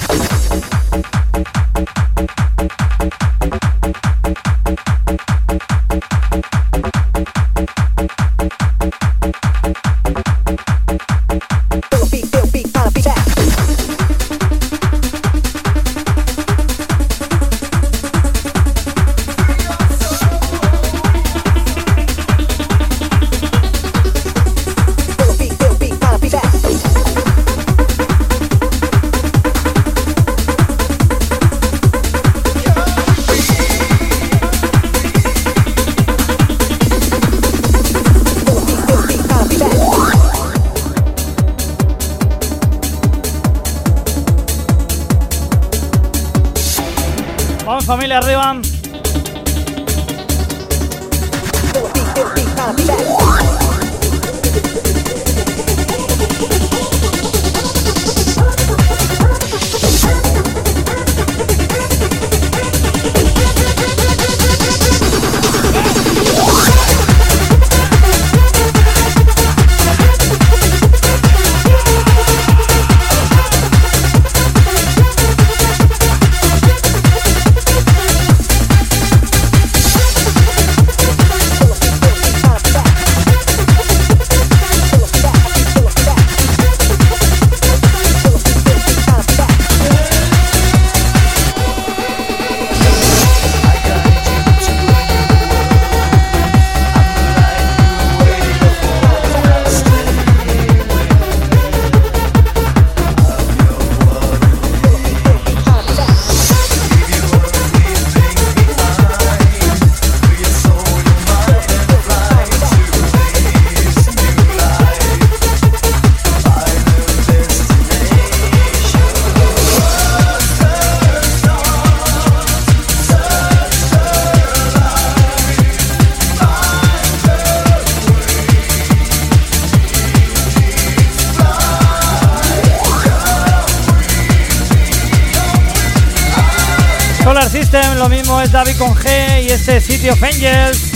Of 140.11 140.23
Angels. 140.25 140.91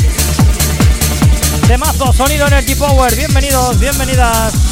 Temazo, 1.69 2.13
sonido 2.13 2.47
Energy 2.47 2.75
Power. 2.75 3.15
Bienvenidos, 3.15 3.79
bienvenidas. 3.79 4.64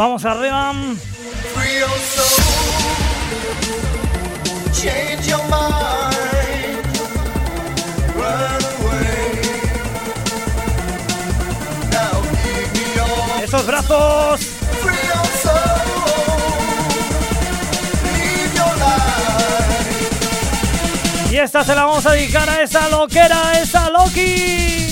Vamos 0.00 0.24
arriba. 0.24 0.72
Esos 13.42 13.66
brazos. 13.66 14.40
Y 21.30 21.36
esta 21.36 21.62
se 21.62 21.74
la 21.74 21.84
vamos 21.84 22.06
a 22.06 22.12
dedicar 22.12 22.48
a 22.48 22.62
esa 22.62 22.88
loquera, 22.88 23.50
a 23.50 23.60
esa 23.60 23.90
Loki. 23.90 24.89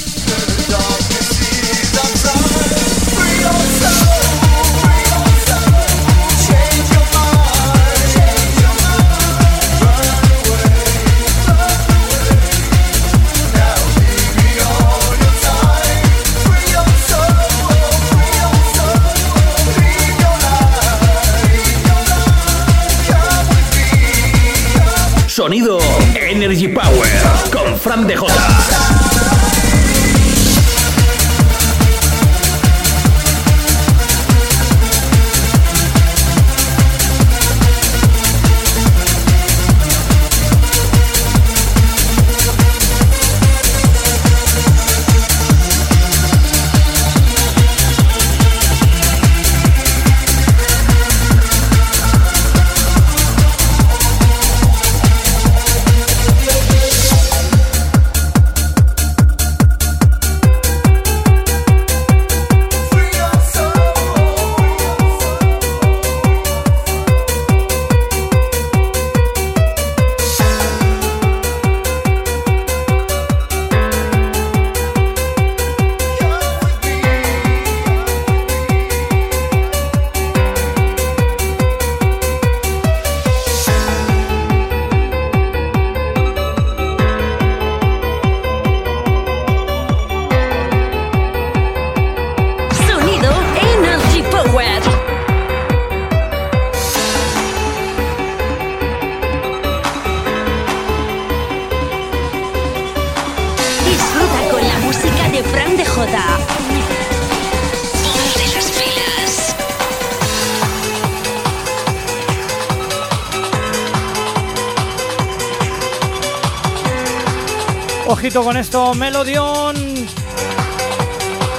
Melodion. 118.94 119.76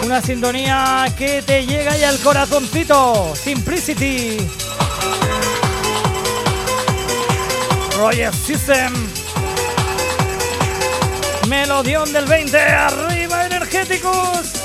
Una 0.03 0.21
sintonía 0.21 1.05
que 1.17 1.41
te 1.41 1.65
llega 1.65 1.97
y 1.97 2.03
al 2.03 2.17
corazoncito. 2.19 3.33
Simplicity. 3.35 4.37
Roger 7.97 8.33
System. 8.33 8.93
Melodión 11.47 12.11
del 12.13 12.25
20. 12.25 12.57
Arriba, 12.57 13.45
energéticos. 13.45 14.58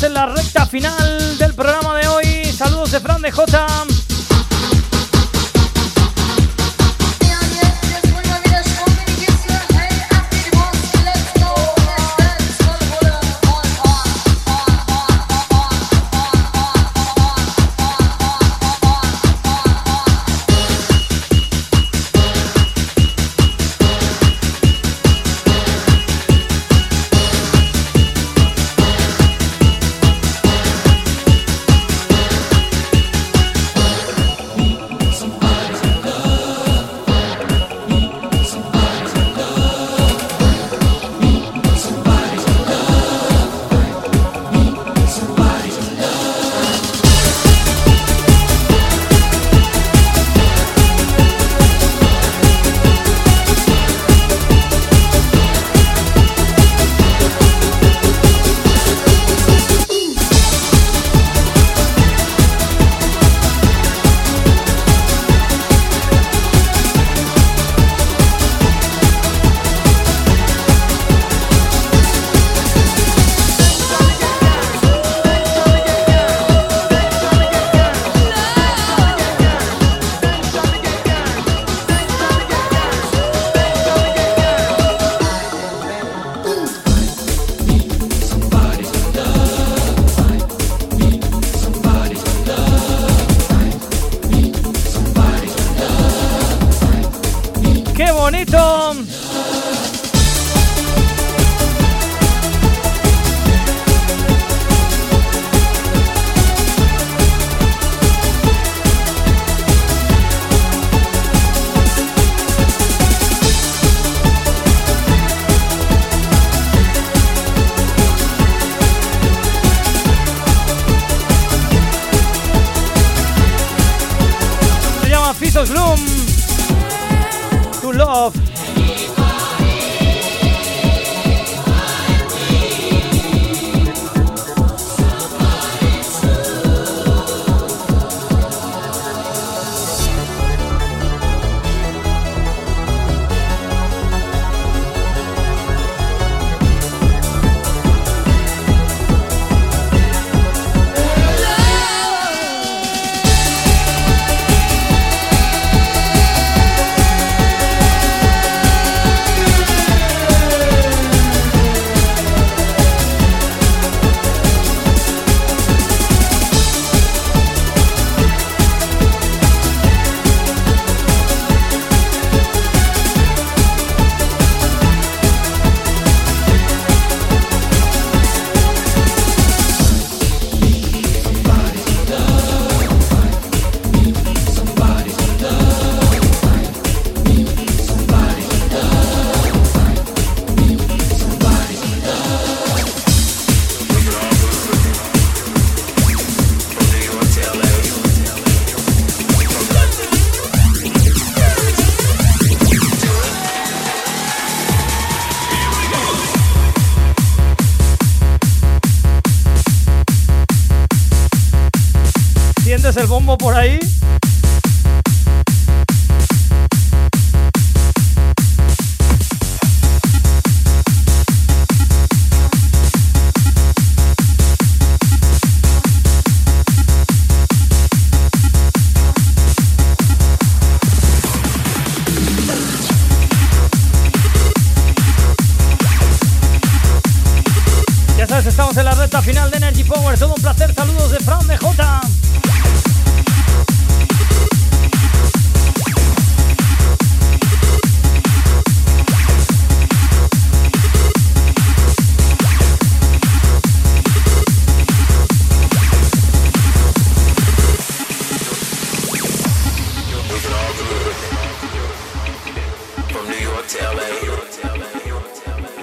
en 0.00 0.14
la 0.14 0.24
redes 0.24 0.41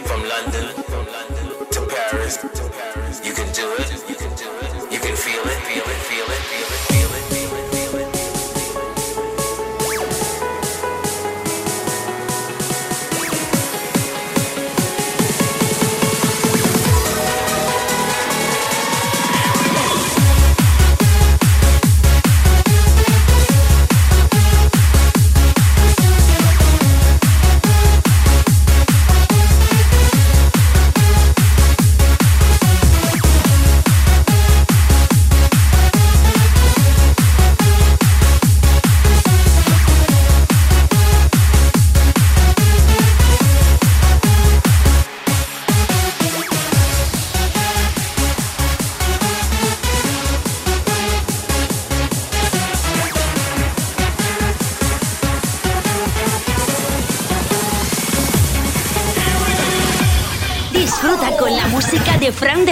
from 0.06 0.22
London 0.28 0.68
to 1.72 1.88
Paris, 1.88 2.38
you 3.24 3.34
can 3.34 3.52
do 3.54 3.74
it. 3.80 3.99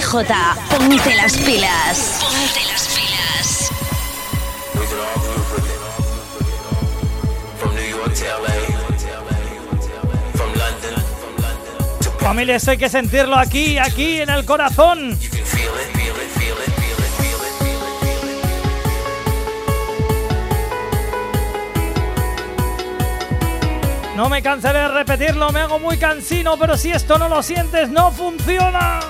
Jota. 0.08 0.56
Ponte 0.70 1.16
las 1.16 1.36
pilas. 1.36 2.20
Ponte 2.22 2.64
las 2.72 2.88
pilas. 2.88 3.70
Familia, 12.20 12.56
esto 12.56 12.72
hay 12.72 12.78
que 12.78 12.88
sentirlo 12.88 13.36
aquí, 13.36 13.78
aquí 13.78 14.22
en 14.22 14.30
el 14.30 14.46
corazón. 14.46 15.20
No 24.16 24.30
me 24.30 24.42
cansaré 24.42 24.80
de 24.80 24.88
repetirlo, 24.88 25.52
me 25.52 25.60
hago 25.60 25.80
muy 25.80 25.98
cansino, 25.98 26.58
pero 26.58 26.78
si 26.78 26.92
esto 26.92 27.18
no 27.18 27.28
lo 27.28 27.44
sientes, 27.44 27.90
no 27.90 28.14
funciona. 28.14 29.07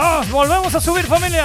Vamos, 0.00 0.30
volvemos 0.30 0.74
a 0.74 0.80
subir 0.80 1.06
familia. 1.06 1.44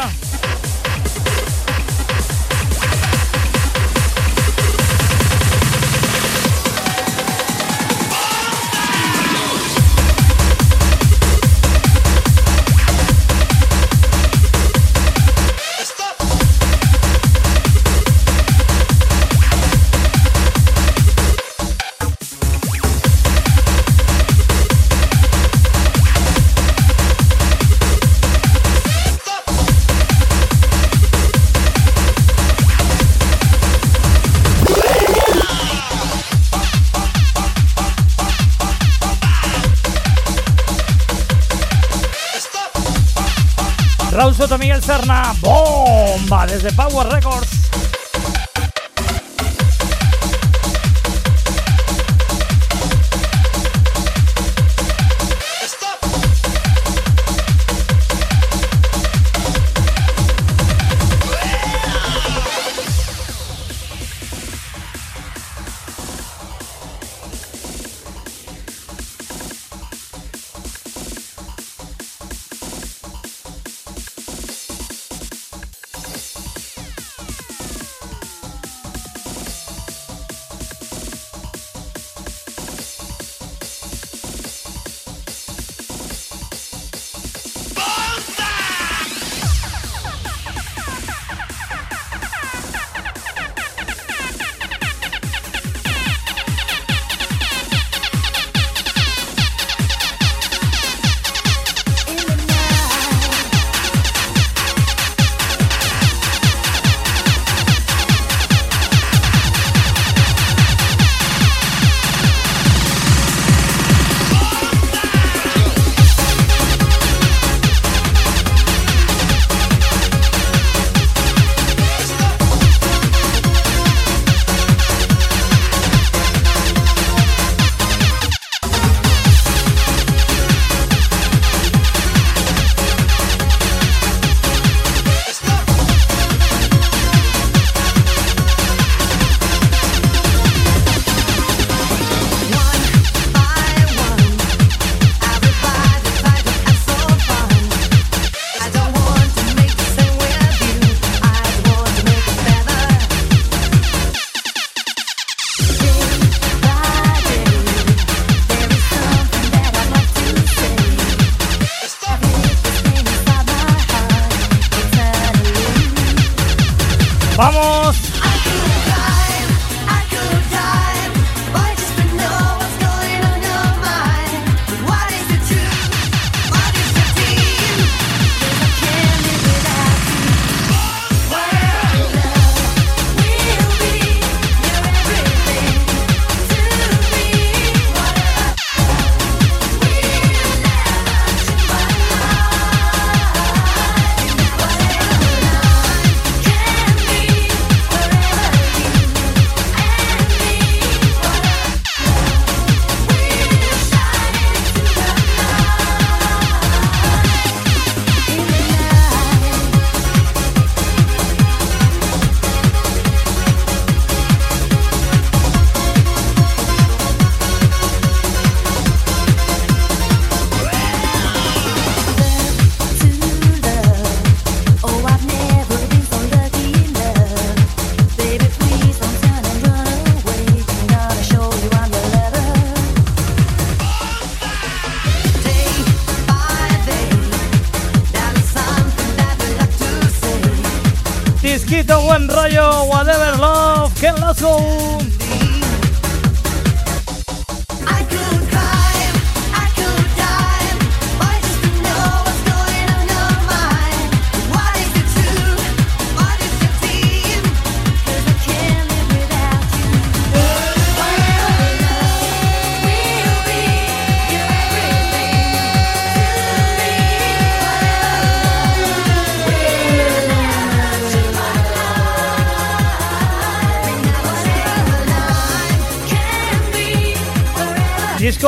Bomba 45.42 46.46
desde 46.46 46.72
Power 46.74 47.08
Records. 47.12 47.55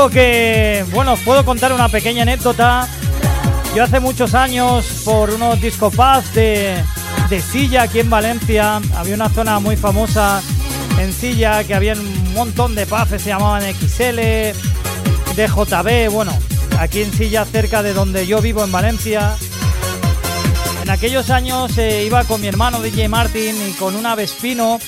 Que, 0.10 0.86
bueno, 0.94 1.14
os 1.14 1.20
puedo 1.20 1.44
contar 1.44 1.74
una 1.74 1.90
pequeña 1.90 2.24
anécdota. 2.24 2.88
Yo 3.76 3.84
hace 3.84 4.00
muchos 4.00 4.34
años, 4.34 5.02
por 5.04 5.30
unos 5.30 5.60
disco 5.62 5.92
pubs 5.92 6.34
de, 6.34 6.82
de 7.30 7.42
Silla 7.42 7.84
aquí 7.84 8.00
en 8.00 8.10
Valencia, 8.10 8.82
había 8.96 9.16
una 9.16 9.30
zona 9.30 9.60
muy 9.60 9.76
famosa 9.76 10.42
en 11.00 11.14
Silla 11.14 11.64
que 11.64 11.76
había 11.76 11.94
un 11.94 12.34
montón 12.34 12.76
de 12.76 12.86
que 12.86 13.20
se 13.20 13.30
llamaban 13.30 13.64
XL, 13.64 14.20
DJB, 15.36 16.10
bueno, 16.12 16.38
aquí 16.80 17.02
en 17.02 17.12
Silla 17.12 17.46
cerca 17.46 17.84
de 17.84 17.94
donde 17.94 18.26
yo 18.26 18.42
vivo 18.42 18.64
en 18.64 18.72
Valencia. 18.72 19.36
En 20.82 20.90
aquellos 20.90 21.30
años 21.30 21.78
eh, 21.78 22.06
iba 22.06 22.24
con 22.24 22.40
mi 22.40 22.48
hermano 22.48 22.82
DJ 22.82 23.10
Martin 23.10 23.56
y 23.68 23.74
con 23.74 23.96
una 23.96 24.16
Vespino 24.16 24.80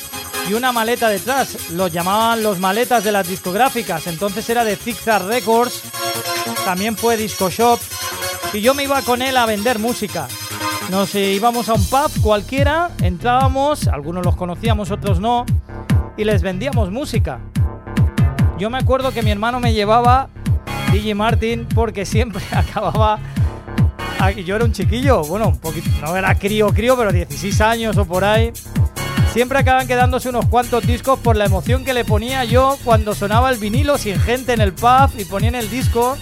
y 0.48 0.53
una 0.53 0.72
maleta 0.72 1.10
detrás. 1.10 1.72
Los 1.72 1.91
llamaban 1.91 2.44
los 2.44 2.60
maletas 2.60 3.03
de 3.03 3.11
las 3.11 3.28
discográficas. 3.28 4.07
Entonces 4.07 4.49
era 4.49 4.64
de 4.64 4.76
Zigzag 4.76 5.26
Records. 5.26 5.82
También 6.66 6.95
fue 6.95 7.18
Disco 7.18 7.49
Shop. 7.49 7.80
Y 8.53 8.61
yo 8.61 8.74
me 8.74 8.84
iba 8.84 9.02
con 9.02 9.22
él 9.22 9.38
a 9.38 9.45
vender 9.45 9.80
música. 9.80 10.28
Nos 10.90 11.14
íbamos 11.14 11.70
a 11.70 11.74
un 11.74 11.86
pub 11.86 12.11
cualquiera, 12.22 12.90
entrábamos, 13.03 13.88
algunos 13.88 14.26
los 14.26 14.36
conocíamos, 14.36 14.90
otros 14.90 15.20
no, 15.20 15.45
y 16.18 16.24
les 16.24 16.41
vendíamos 16.41 16.90
música. 16.90 17.40
Yo 18.57 18.72
me 18.72 18.80
acuerdo 18.80 19.11
que 19.11 19.22
mi 19.22 19.30
hermano 19.30 19.60
me 19.60 19.72
llevaba 19.72 20.30
DJ 20.91 21.14
Martin 21.14 21.68
porque 21.76 22.06
siempre 22.07 22.44
acababa. 22.52 23.20
Yo 24.44 24.56
era 24.56 24.66
un 24.66 24.74
chiquillo, 24.74 25.22
bueno, 25.24 25.49
un 25.49 25.60
poquito, 25.60 25.90
no 26.02 26.18
era 26.18 26.34
crío, 26.36 26.70
crío, 26.74 26.98
pero 26.98 27.14
16 27.14 27.61
años 27.61 27.95
o 27.95 28.06
por 28.06 28.24
ahí. 28.26 28.52
Siempre 29.34 29.60
acaban 29.60 29.88
quedándose 29.88 30.30
unos 30.30 30.45
cuantos 30.45 30.85
discos 30.85 31.19
por 31.19 31.35
la 31.35 31.45
emoción 31.45 31.85
que 31.85 31.93
le 31.93 32.03
ponía 32.03 32.43
yo 32.45 32.77
cuando 32.84 33.14
sonaba 33.14 33.51
el 33.51 33.57
vinilo 33.57 33.97
sin 33.97 34.19
gente 34.19 34.53
en 34.53 34.61
el 34.61 34.73
pub 34.73 35.11
y 35.18 35.26
ponían 35.26 35.56
el 35.56 35.69
disco. 35.69 36.18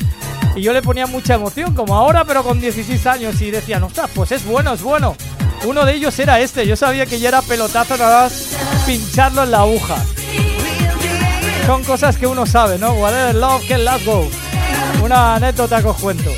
Y 0.55 0.61
yo 0.61 0.73
le 0.73 0.81
ponía 0.81 1.07
mucha 1.07 1.35
emoción, 1.35 1.73
como 1.73 1.95
ahora, 1.95 2.25
pero 2.25 2.43
con 2.43 2.59
16 2.59 3.05
años. 3.07 3.41
Y 3.41 3.51
decían, 3.51 3.83
ostras, 3.83 4.09
pues 4.13 4.31
es 4.31 4.45
bueno, 4.45 4.73
es 4.73 4.81
bueno. 4.81 5.15
Uno 5.65 5.85
de 5.85 5.93
ellos 5.93 6.17
era 6.19 6.39
este. 6.39 6.67
Yo 6.67 6.75
sabía 6.75 7.05
que 7.05 7.19
ya 7.19 7.29
era 7.29 7.41
pelotazo 7.41 7.97
nada 7.97 8.23
más 8.23 8.55
pincharlo 8.85 9.43
en 9.43 9.51
la 9.51 9.59
aguja. 9.61 9.95
Son 11.65 11.83
cosas 11.83 12.17
que 12.17 12.27
uno 12.27 12.45
sabe, 12.45 12.77
¿no? 12.77 12.93
Whatever 12.93 13.35
love 13.35 13.67
can 13.67 13.85
last 13.85 14.05
go. 14.05 14.27
Una 15.03 15.35
anécdota 15.35 15.81
que 15.81 15.87
os 15.87 15.97
cuento. 15.97 16.31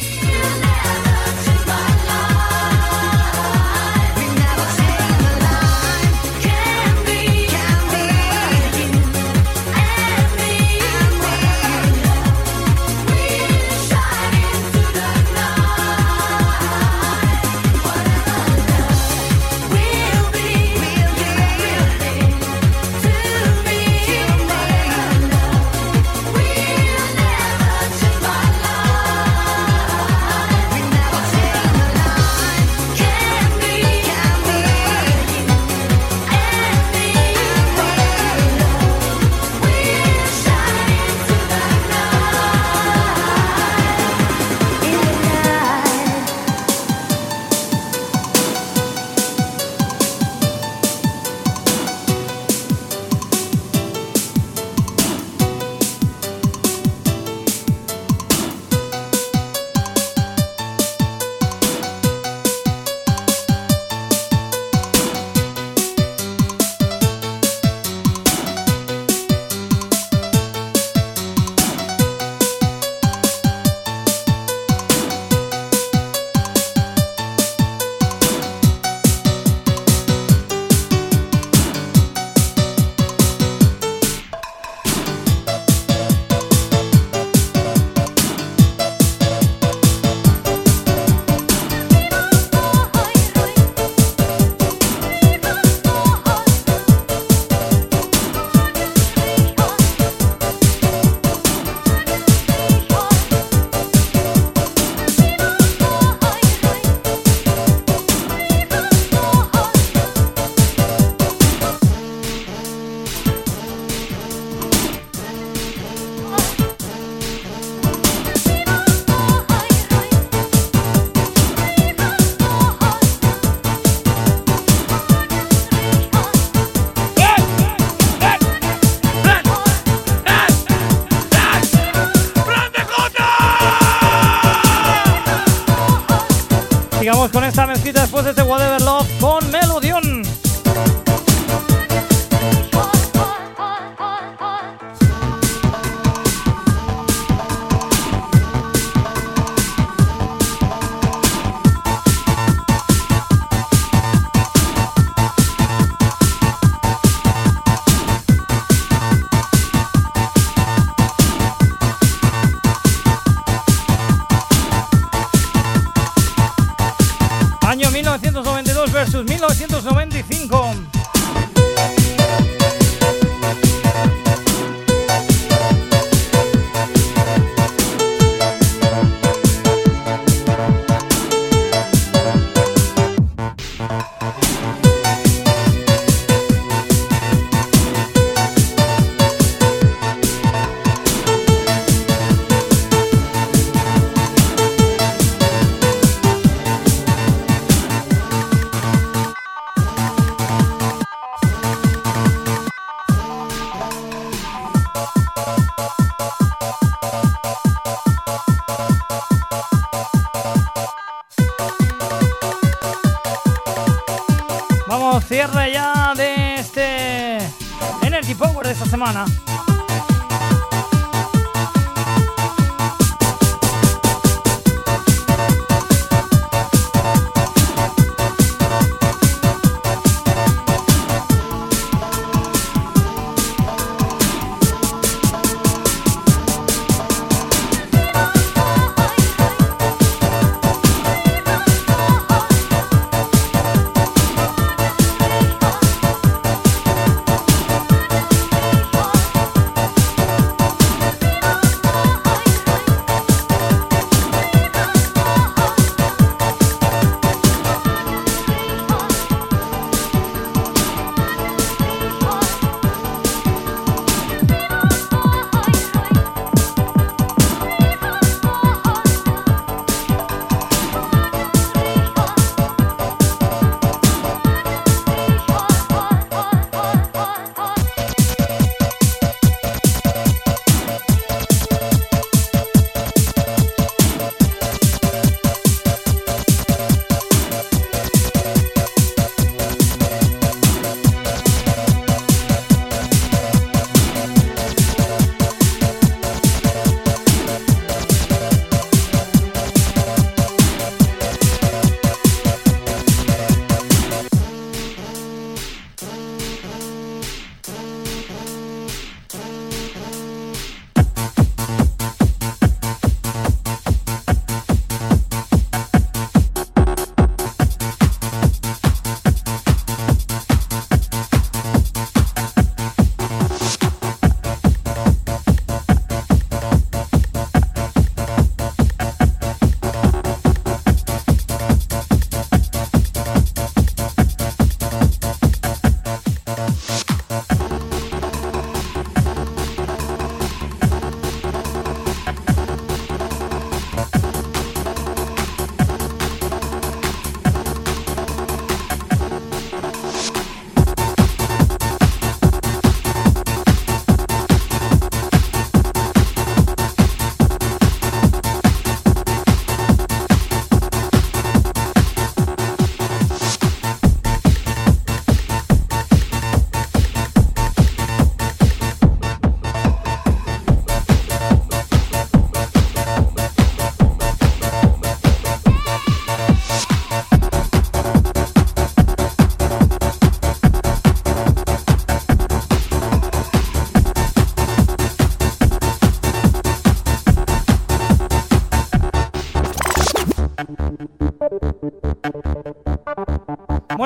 Con 137.32 137.44
esta 137.44 137.68
mezquita 137.68 138.02
después 138.02 138.24
de 138.24 138.32
este 138.32 138.44
Whatever 138.44 138.79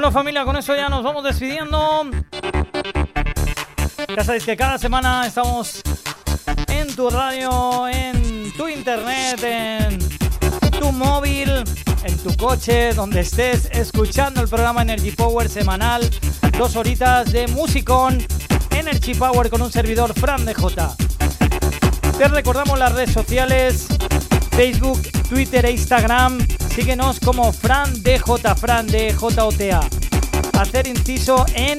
Bueno 0.03 0.19
familia, 0.19 0.43
con 0.43 0.57
eso 0.57 0.75
ya 0.75 0.89
nos 0.89 1.01
vamos 1.01 1.23
despidiendo. 1.23 2.11
Ya 4.13 4.23
sabéis 4.25 4.43
que 4.43 4.57
cada 4.57 4.77
semana 4.77 5.25
estamos 5.25 5.81
en 6.67 6.93
tu 6.93 7.09
radio, 7.09 7.87
en 7.87 8.51
tu 8.51 8.67
internet, 8.67 9.41
en 9.43 9.97
tu 10.77 10.91
móvil, 10.91 11.49
en 12.03 12.17
tu 12.17 12.35
coche, 12.35 12.93
donde 12.93 13.21
estés 13.21 13.69
escuchando 13.71 14.41
el 14.41 14.49
programa 14.49 14.81
Energy 14.81 15.11
Power 15.11 15.47
semanal. 15.47 16.01
Dos 16.57 16.75
horitas 16.75 17.31
de 17.31 17.47
musicón, 17.47 18.17
Energy 18.71 19.13
Power 19.13 19.49
con 19.49 19.61
un 19.61 19.71
servidor 19.71 20.13
Fran 20.19 20.43
de 20.43 20.53
J. 20.53 20.97
Te 22.17 22.27
recordamos 22.27 22.77
las 22.77 22.91
redes 22.91 23.13
sociales, 23.13 23.87
Facebook, 24.51 25.01
Twitter 25.29 25.65
e 25.65 25.71
Instagram. 25.71 26.45
Síguenos 26.75 27.19
como 27.19 27.53
Fran 27.53 28.01
DJ, 28.03 28.55
Fran 28.55 28.87
de 28.87 29.13
JOTA 29.13 29.79
hacer 30.53 30.87
inciso 30.87 31.45
en 31.55 31.77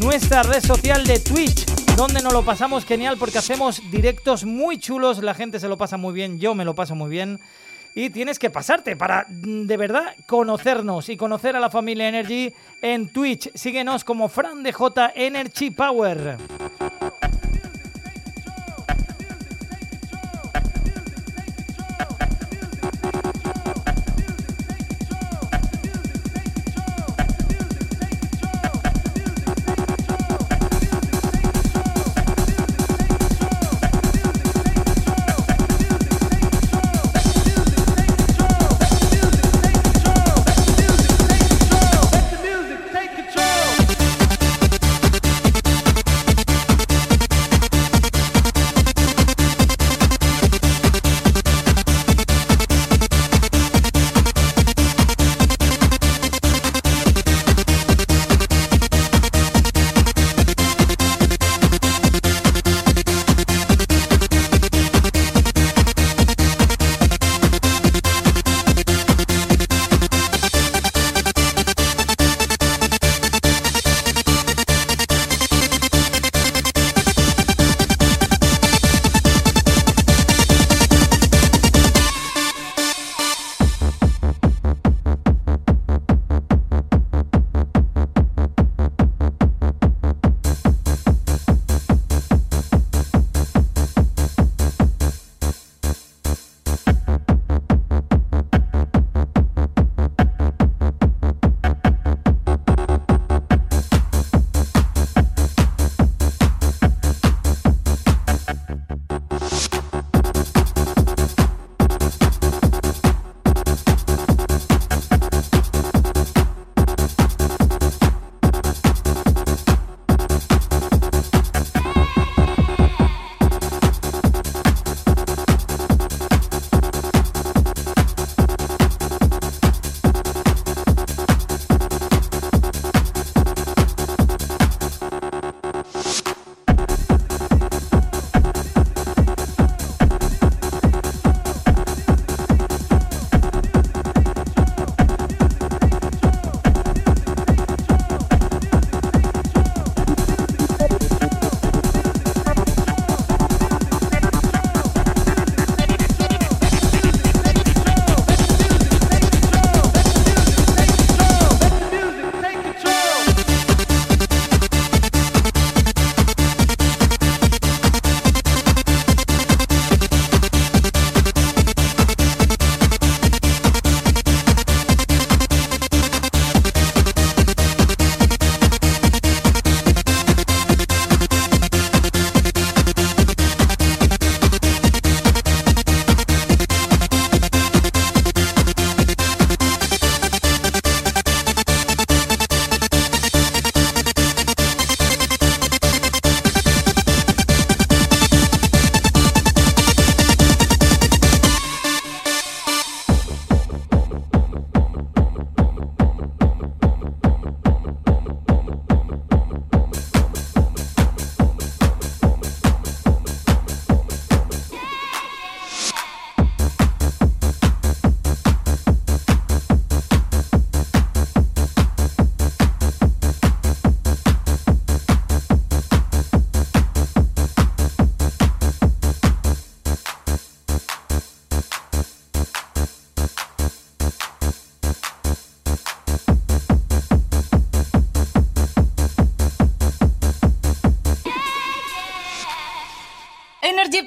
nuestra 0.00 0.42
red 0.42 0.62
social 0.62 1.06
de 1.06 1.18
Twitch, 1.18 1.66
donde 1.96 2.22
nos 2.22 2.32
lo 2.32 2.44
pasamos 2.44 2.84
genial 2.84 3.16
porque 3.18 3.38
hacemos 3.38 3.80
directos 3.90 4.44
muy 4.44 4.78
chulos, 4.78 5.22
la 5.22 5.34
gente 5.34 5.60
se 5.60 5.68
lo 5.68 5.76
pasa 5.76 5.96
muy 5.96 6.12
bien, 6.12 6.38
yo 6.38 6.54
me 6.54 6.64
lo 6.64 6.74
paso 6.74 6.94
muy 6.94 7.10
bien. 7.10 7.40
Y 7.96 8.10
tienes 8.10 8.40
que 8.40 8.50
pasarte 8.50 8.96
para 8.96 9.26
mm, 9.28 9.66
de 9.66 9.76
verdad 9.76 10.14
conocernos 10.26 11.08
y 11.08 11.16
conocer 11.16 11.54
a 11.54 11.60
la 11.60 11.70
familia 11.70 12.08
Energy 12.08 12.52
en 12.82 13.08
Twitch. 13.08 13.50
Síguenos 13.54 14.02
como 14.02 14.28
Fran 14.28 14.64
de 14.64 14.72
J 14.72 15.12
Energy 15.14 15.70
Power. 15.70 16.38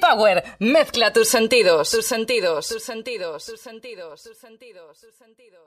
Power. 0.08 0.42
Mezcla 0.60 1.12
tus 1.12 1.28
sentidos, 1.28 1.90
tus 1.90 2.06
sentidos, 2.06 2.68
tus 2.68 2.82
sentidos, 2.82 3.44
tus 3.44 3.60
sentidos, 3.60 4.22
tus 4.22 4.38
sentidos. 4.38 4.87